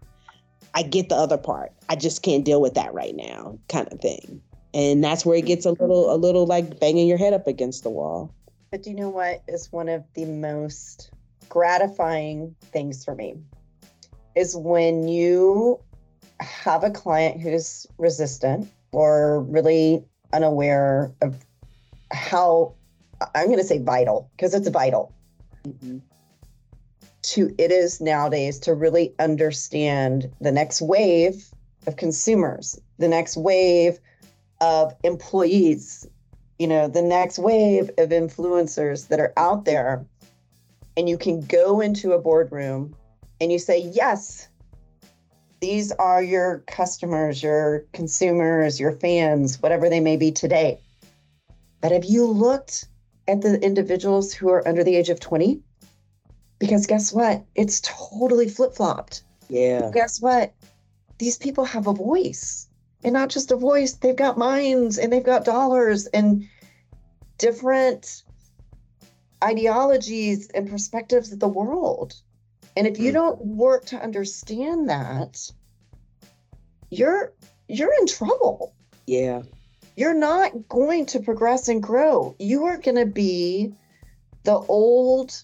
[0.76, 1.72] I get the other part.
[1.90, 4.42] I just can't deal with that right now kind of thing.
[4.74, 7.84] And that's where it gets a little a little like banging your head up against
[7.84, 8.32] the wall.
[8.70, 11.10] But do you know what is one of the most
[11.50, 13.36] gratifying things for me
[14.36, 15.80] is when you
[16.40, 20.04] have a client who's resistant or really
[20.34, 21.44] unaware of
[22.12, 22.74] how
[23.36, 25.14] I'm going to say vital because it's vital
[25.68, 25.98] Mm-hmm.
[27.22, 31.44] to it is nowadays to really understand the next wave
[31.86, 34.00] of consumers, the next wave
[34.62, 36.08] of employees,
[36.60, 40.06] you know, the next wave of influencers that are out there.
[40.96, 42.96] And you can go into a boardroom
[43.42, 44.48] and you say, yes,
[45.62, 50.80] these are your customers, your consumers, your fans, whatever they may be today.
[51.82, 52.86] But have you looked
[53.28, 55.62] at the individuals who are under the age of 20?
[56.60, 57.46] Because guess what?
[57.56, 59.24] It's totally flip flopped.
[59.50, 59.90] Yeah.
[59.94, 60.54] Guess what?
[61.18, 62.68] These people have a voice.
[63.04, 66.48] And not just a voice, they've got minds and they've got dollars and
[67.38, 68.24] different
[69.42, 72.14] ideologies and perspectives of the world.
[72.78, 73.14] And if you Mm.
[73.14, 75.52] don't work to understand that,
[76.92, 77.34] you're
[77.68, 78.74] you're in trouble
[79.06, 79.44] Yeah.
[79.96, 82.36] you're not going to progress and grow.
[82.40, 83.74] You are going to be
[84.44, 85.44] the old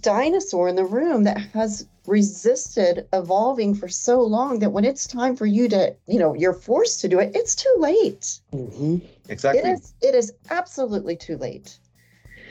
[0.00, 5.36] dinosaur in the room that has resisted evolving for so long that when it's time
[5.36, 8.40] for you to, you know, you're forced to do it, it's too late.
[8.50, 8.98] hmm
[9.28, 9.70] Exactly.
[9.70, 11.78] It is it is absolutely too late.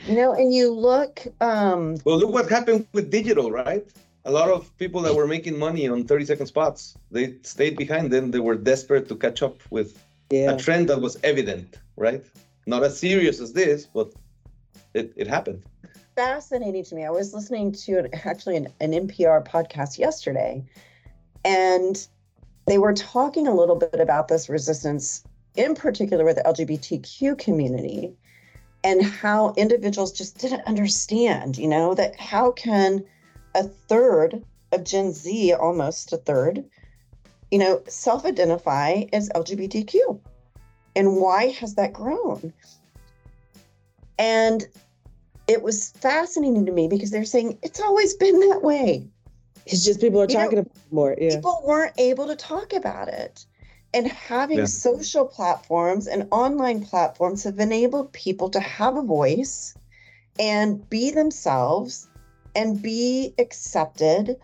[0.06, 3.86] You know, and you look um Well, look what happened with digital, right?
[4.24, 8.10] A lot of people that were making money on 30 second spots, they stayed behind
[8.12, 8.30] them.
[8.30, 9.98] They were desperate to catch up with
[10.30, 10.52] Yeah.
[10.52, 12.22] a trend that was evident, right?
[12.66, 14.08] Not as serious as this, but
[14.94, 15.62] it, it happened.
[16.16, 17.04] fascinating to me.
[17.04, 20.62] I was listening to an, actually an, an NPR podcast yesterday,
[21.44, 22.06] and
[22.66, 25.24] they were talking a little bit about this resistance,
[25.56, 28.14] in particular with the LGBTQ community,
[28.84, 33.04] and how individuals just didn't understand, you know, that how can
[33.54, 36.64] a third of Gen Z, almost a third,
[37.50, 40.20] you know, self identify as LGBTQ?
[40.96, 42.52] And why has that grown?
[44.18, 44.66] And
[45.48, 49.06] it was fascinating to me because they're saying it's always been that way.
[49.66, 51.16] It's just people are You know, talking about it more.
[51.18, 51.36] Yeah.
[51.36, 53.46] People weren't able to talk about it.
[53.94, 54.64] And having Yeah.
[54.64, 59.74] social platforms and online platforms have enabled people to have a voice
[60.38, 62.08] and be themselves
[62.54, 64.36] and be accepted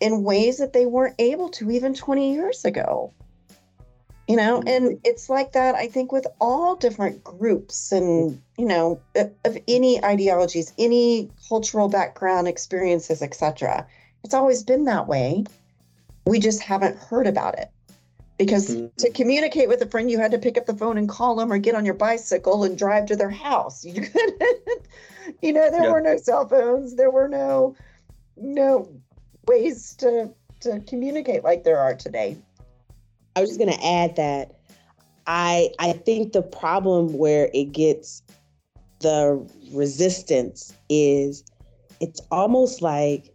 [0.00, 3.12] in ways that they weren't able to even 20 years ago.
[4.28, 4.68] You know, mm-hmm.
[4.68, 9.56] and it's like that, I think, with all different groups and, you know, of of
[9.68, 13.86] any ideologies, any cultural background, experiences, etc.
[14.24, 15.44] It's always been that way.
[16.26, 17.70] We just haven't heard about it.
[18.38, 18.94] Because Mhm.
[18.96, 21.50] to communicate with a friend, you had to pick up the phone and call them
[21.50, 23.84] or get on your bicycle and drive to their house.
[23.84, 24.42] You couldn't,
[25.42, 25.92] you know, there Yeah.
[25.92, 27.74] were no cell phones, there were no
[28.36, 28.88] no
[29.48, 30.30] ways to
[30.60, 32.36] to communicate like there are today.
[33.34, 34.54] I was just gonna add that
[35.26, 38.22] I I think the problem where it gets
[39.00, 41.44] the resistance is
[42.00, 43.34] it's almost like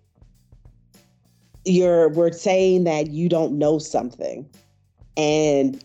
[1.66, 4.50] you're we're saying that you don't know something
[5.18, 5.84] and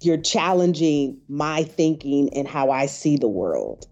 [0.00, 3.86] you're challenging my thinking and how I see the world.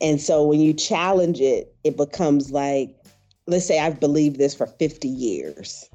[0.00, 2.94] And so when you challenge it, it becomes like,
[3.46, 5.88] let's say I've believed this for 50 years.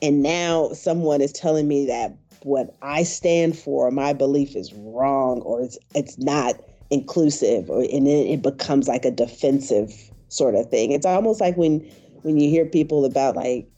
[0.00, 5.40] And now someone is telling me that what I stand for, my belief is wrong
[5.42, 6.54] or it's it's not
[6.90, 9.92] inclusive or and then it becomes like a defensive
[10.28, 10.92] sort of thing.
[10.92, 11.80] It's almost like when
[12.22, 13.68] when you hear people about like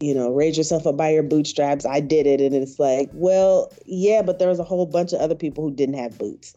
[0.00, 1.84] you know, raise yourself up by your bootstraps.
[1.84, 2.40] I did it.
[2.40, 5.74] And it's like, well, yeah, but there was a whole bunch of other people who
[5.74, 6.54] didn't have boots.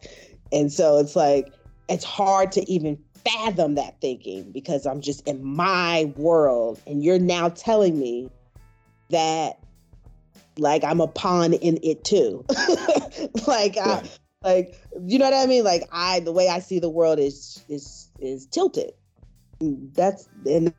[0.52, 1.52] And so it's like,
[1.88, 6.80] it's hard to even fathom that thinking because I'm just in my world.
[6.86, 8.30] And you're now telling me
[9.10, 9.58] that
[10.58, 12.44] like I'm a pawn in it too.
[13.46, 14.02] like I
[14.44, 15.64] like you know what I mean?
[15.64, 18.92] Like I the way I see the world is is is tilted.
[19.60, 20.74] That's and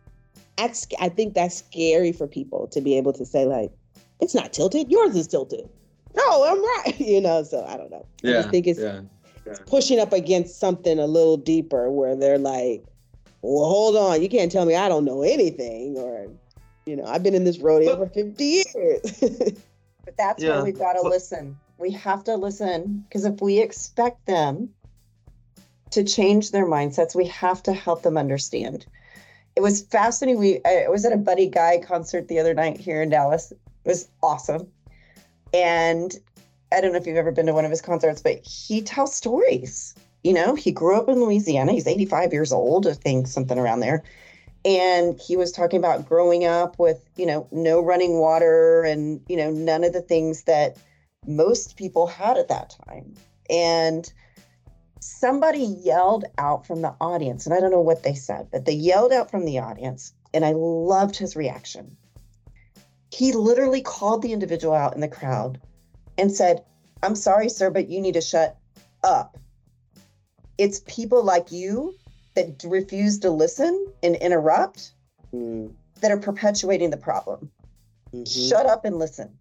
[0.58, 3.72] that's I think that's scary for people to be able to say like
[4.20, 5.70] it's not tilted, yours is tilted.
[6.16, 7.00] No, I'm right.
[7.00, 8.06] You know, so I don't know.
[8.22, 9.02] Yeah, I just think it's yeah.
[9.66, 12.86] pushing up against something a little deeper where they're like,
[13.42, 16.28] well, hold on, you can't tell me I don't know anything, or,
[16.86, 19.24] you know, I've been in this rodeo for 50 years.
[20.06, 21.56] But that's Yeah, where we've got to listen.
[21.78, 24.70] We have to listen because if we expect them
[25.92, 28.86] to change their mindsets, we have to help them understand.
[29.56, 30.40] It was fascinating.
[30.40, 33.52] We I was at a Buddy Guy concert the other night here in Dallas.
[33.52, 34.68] It was awesome.
[35.54, 36.16] And
[36.72, 39.16] I don't know if you've ever been to one of his concerts, but he tells
[39.16, 39.94] stories.
[40.24, 41.74] You know, he grew up in Louisiana.
[41.74, 44.04] He's 85 years old, I think, something around there.
[44.66, 49.36] And he was talking about growing up with, you know, no running water and, you
[49.36, 50.78] know, none of the things that
[51.28, 53.14] most people had at that time.
[53.50, 54.12] And
[55.04, 58.74] somebody yelled out from the audience, and I don't know what they said, but they
[58.74, 61.98] yelled out from the audience, and I loved his reaction.
[63.12, 65.60] He literally called the individual out in the crowd
[66.18, 66.64] and said,
[67.04, 68.58] I'm sorry, sir, but you need to shut
[69.04, 69.38] up.
[70.58, 71.94] It's people like you
[72.36, 74.92] that refuse to listen and interrupt
[75.34, 77.52] Mm, that are perpetuating the problem.
[78.14, 79.36] mhm, Shut up and listen.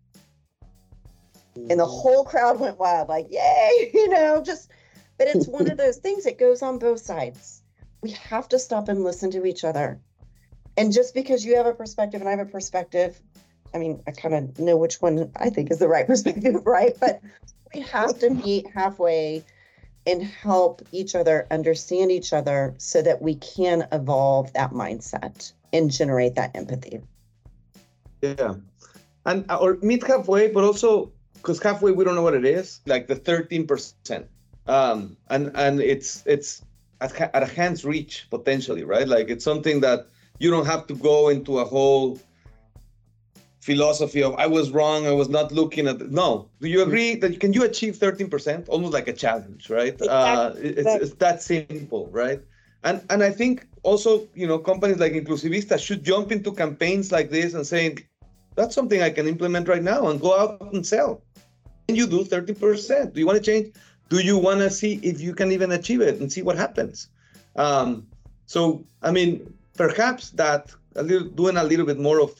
[1.54, 1.88] And the mhm.
[1.88, 4.70] whole crowd went wild, like, yay, you know, just,
[5.18, 7.62] but it's one of those things that goes on both sides.
[8.02, 10.00] We have to stop and listen to each other.
[10.76, 13.20] And just because you have a perspective and I have a perspective,
[13.74, 16.94] I mean, I kind of know which one I think is the right perspective, right?
[16.98, 17.20] But
[17.74, 19.44] we have to meet halfway
[20.06, 25.90] and help each other understand each other so that we can evolve that mindset and
[25.90, 27.00] generate that empathy.
[28.20, 28.54] Yeah.
[29.24, 32.80] And uh, or meet halfway, but also because halfway we don't know what it is,
[32.86, 34.26] like the 13%.
[34.66, 36.62] Um, and and it's it's
[37.00, 39.08] at, at a hand's reach potentially, right?
[39.08, 40.06] Like it's something that
[40.38, 42.18] you don't have to go into a whole
[43.60, 46.00] philosophy of I was wrong, I was not looking at.
[46.10, 48.68] No, do you agree that can you achieve 13%?
[48.68, 50.00] Almost like a challenge, right?
[50.00, 50.68] Uh, Exactly.
[50.70, 52.40] it- it's, it's that simple, right?
[52.84, 57.30] And and I think also you know companies like Inclusivista should jump into campaigns like
[57.30, 58.04] this and saying
[58.56, 61.22] that's something I can implement right now and go out and sell.
[61.88, 63.12] Can you do 30%?
[63.14, 63.74] Do you want to change?
[64.12, 67.08] Do you want to see if you can even achieve it and see what happens?
[67.56, 68.06] Um,
[68.44, 72.32] so, I mean, perhaps that a little, doing a little bit more of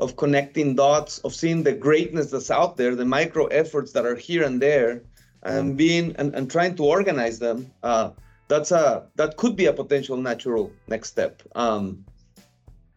[0.00, 4.16] of connecting dots, of seeing the greatness that's out there, the micro efforts that are
[4.16, 5.02] here and there,
[5.44, 7.70] and being and, and trying to organize them.
[7.84, 8.10] Uh,
[8.48, 11.42] that's a that could be a potential natural next step.
[11.54, 12.04] Um,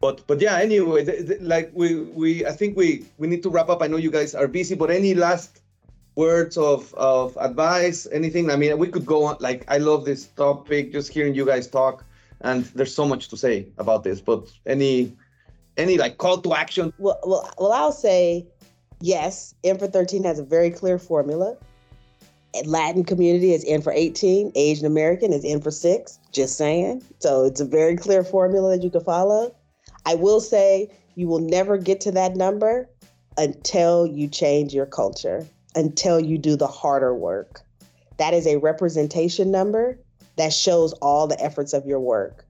[0.00, 1.88] but but yeah anyway th- th- like we
[2.20, 4.76] we i think we we need to wrap up i know you guys are busy
[4.76, 5.57] but any last
[6.22, 10.22] words of of advice anything i mean we could go on like i love this
[10.44, 12.04] topic just hearing you guys talk
[12.40, 14.94] and there's so much to say about this but any
[15.78, 18.46] any like call to action Well, well, well, I'll say
[19.00, 19.54] yes.
[19.62, 21.56] In for 13 has a very clear formula.
[22.64, 24.52] Latin community is N for 18.
[24.54, 26.18] Asian American is N for six.
[26.32, 27.02] Just saying.
[27.20, 29.54] So it's a very clear formula that you can follow.
[30.04, 32.88] I will say you will never get to that number
[33.36, 35.46] until you change your culture,
[35.78, 37.60] until you do the harder work.
[38.18, 39.96] That is a representation number
[40.36, 42.44] that shows all the efforts of your work.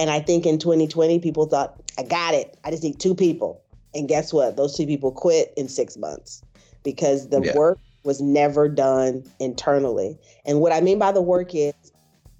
[0.00, 2.58] And I think in 2020, people thought, I got it.
[2.64, 3.62] I just need two people.
[3.94, 4.56] And guess what?
[4.56, 6.42] Those two people quit in six months
[6.82, 7.56] because the Yeah.
[7.56, 10.18] work was never done internally.
[10.44, 11.72] And what I mean by the work is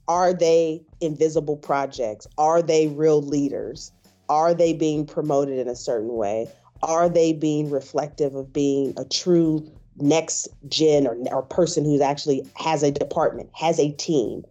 [0.08, 2.26] are they invisible projects?
[2.36, 3.92] Are they real leaders?
[4.28, 6.48] Are they being promoted in a certain way?
[6.82, 9.70] Are they being reflective of being a true
[10.02, 14.44] next gen or, or person who's actually has a department, has a team?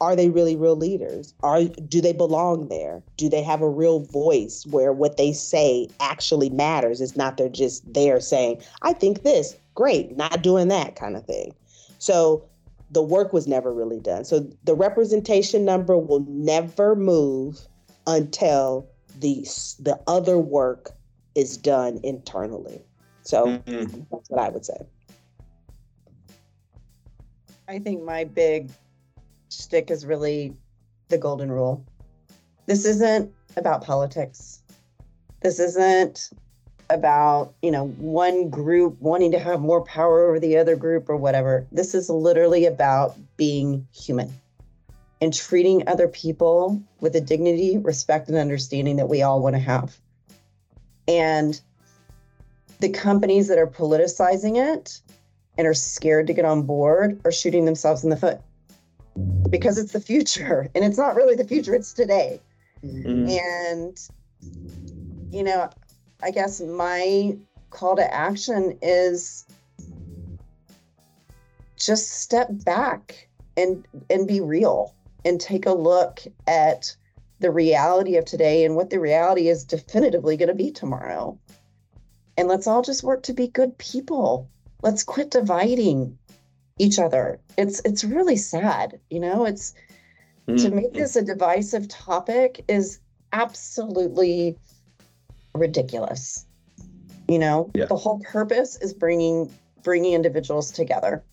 [0.00, 1.34] Are they really real leaders?
[1.42, 3.02] Are do they belong there?
[3.16, 7.00] Do they have a real voice where what they say actually matters?
[7.00, 11.24] It's not they're just there saying, I think this, great, not doing that kind of
[11.24, 11.54] thing.
[11.98, 12.50] So
[12.90, 14.24] the work was never really done.
[14.24, 17.66] So the representation number will never move
[18.06, 19.42] until the
[19.80, 20.90] the other work
[21.34, 22.84] is done internally.
[23.22, 24.06] So Mhm.
[24.10, 24.78] that's what I would say.
[27.68, 28.70] I think my big
[29.48, 30.54] stick is really
[31.08, 31.84] the golden rule.
[32.66, 34.62] This isn't about politics.
[35.40, 36.30] This isn't
[36.90, 41.16] about, you know, one group wanting to have more power over the other group or
[41.16, 41.66] whatever.
[41.72, 44.32] This is literally about being human
[45.20, 49.60] and treating other people with the dignity, respect, and understanding that we all want to
[49.60, 49.96] have.
[51.08, 51.60] And
[52.78, 55.00] the companies that are politicizing it
[55.58, 58.40] and are scared to get on board are shooting themselves in the foot.
[59.50, 62.40] Because it's the future and it's not really the future it's today.
[62.84, 63.28] Mhm.
[63.30, 63.98] and
[65.32, 65.68] you know
[66.22, 67.36] i guess my
[67.70, 69.46] call to action is
[71.76, 74.94] just step back and and be real
[75.24, 76.94] and take a look at
[77.40, 81.38] the reality of today and what the reality is definitively going to be tomorrow.
[82.38, 84.48] And let's all just work to be good people
[84.82, 86.18] let's quit dividing
[86.78, 89.74] each other it's it's really sad you know it's
[90.46, 90.96] to make Mhm.
[90.96, 93.00] this a divisive topic is
[93.32, 94.56] absolutely
[95.54, 96.44] ridiculous
[97.28, 97.86] you know Yeah.
[97.86, 99.50] the whole purpose is bringing
[99.82, 101.24] bringing individuals together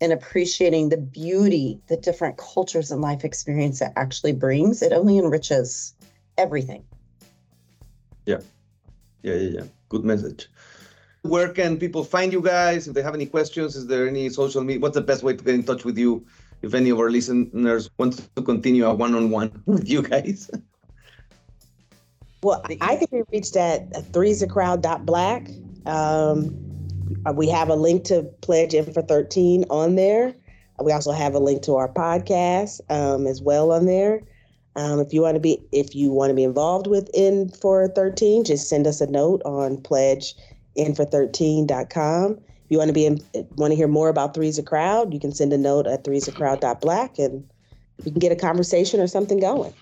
[0.00, 5.18] and appreciating the beauty that different cultures and life experience it actually brings it only
[5.18, 5.94] enriches
[6.38, 6.82] everything
[8.26, 8.40] Yeah.
[9.22, 9.64] Yeah, yeah, yeah.
[9.88, 10.48] Good message.
[11.22, 12.88] Where can people find you guys?
[12.88, 14.80] If they have any questions, is there any social media?
[14.80, 16.26] What's the best way to get in touch with you
[16.62, 20.50] if any of our listeners want to continue a one-on-one with you guys.
[22.42, 25.48] Well, I can be reached at threesacrowd.black.
[25.86, 30.34] Um, we have a link to Pledge In for 13 on there.
[30.80, 34.22] We also have a link to our podcast um, as well on there.
[34.76, 37.88] Um, if you want to be if you want to be involved with In for
[37.88, 39.78] 13, just send us a note on
[40.78, 42.32] pledgeinfor13.com.
[42.32, 43.20] If you want to be in,
[43.56, 47.18] want to hear more about Three's a Crowd, you can send a note at threesacrowd.black
[47.18, 47.46] and
[48.04, 49.72] we can get a conversation or something going.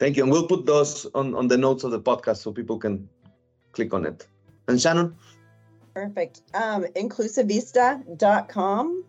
[0.00, 0.22] Thank you.
[0.22, 3.08] And we'll put those on, on the notes of the podcast so people can
[3.72, 4.26] click on it.
[4.68, 5.16] And Shannon?
[5.94, 6.42] Perfect.
[6.54, 9.04] Um, inclusivista.com.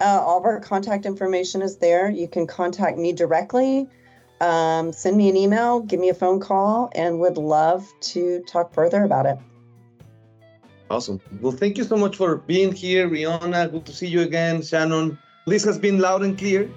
[0.00, 2.10] Uh, all of our contact information is there.
[2.10, 3.88] You can contact me directly,
[4.40, 8.74] um, send me an email, give me a phone call, and would love to talk
[8.74, 9.38] further about it.
[10.92, 11.22] Awesome.
[11.40, 13.72] Well, thank you so much for being here, Reonna.
[13.72, 15.16] Good to see you again, Shannon.
[15.46, 16.70] This has been loud and clear.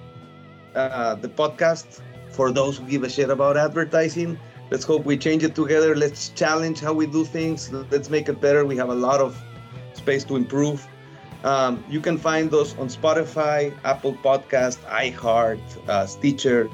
[0.73, 1.99] Uh, the podcast
[2.29, 4.39] for those who give a shit about advertising.
[4.71, 5.97] Let's hope we change it together.
[5.97, 7.73] Let's challenge how we do things.
[7.73, 8.65] Let's make it better.
[8.65, 9.37] We have a lot of
[9.91, 10.87] space to improve.
[11.43, 15.59] Um, you can find those on Spotify, Apple Podcast, iHeart,
[15.89, 16.69] uh, Stitcher.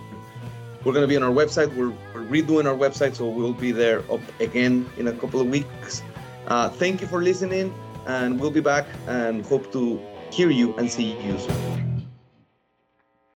[0.84, 1.76] We're going to be on our website.
[1.76, 5.48] We're, we're, redoing our website, so we'll be there up again in a couple of
[5.48, 6.04] weeks.
[6.52, 7.74] Uh, thank you for listening,
[8.08, 9.98] and we'll be back and hope to
[10.32, 11.91] hear you and see you soon.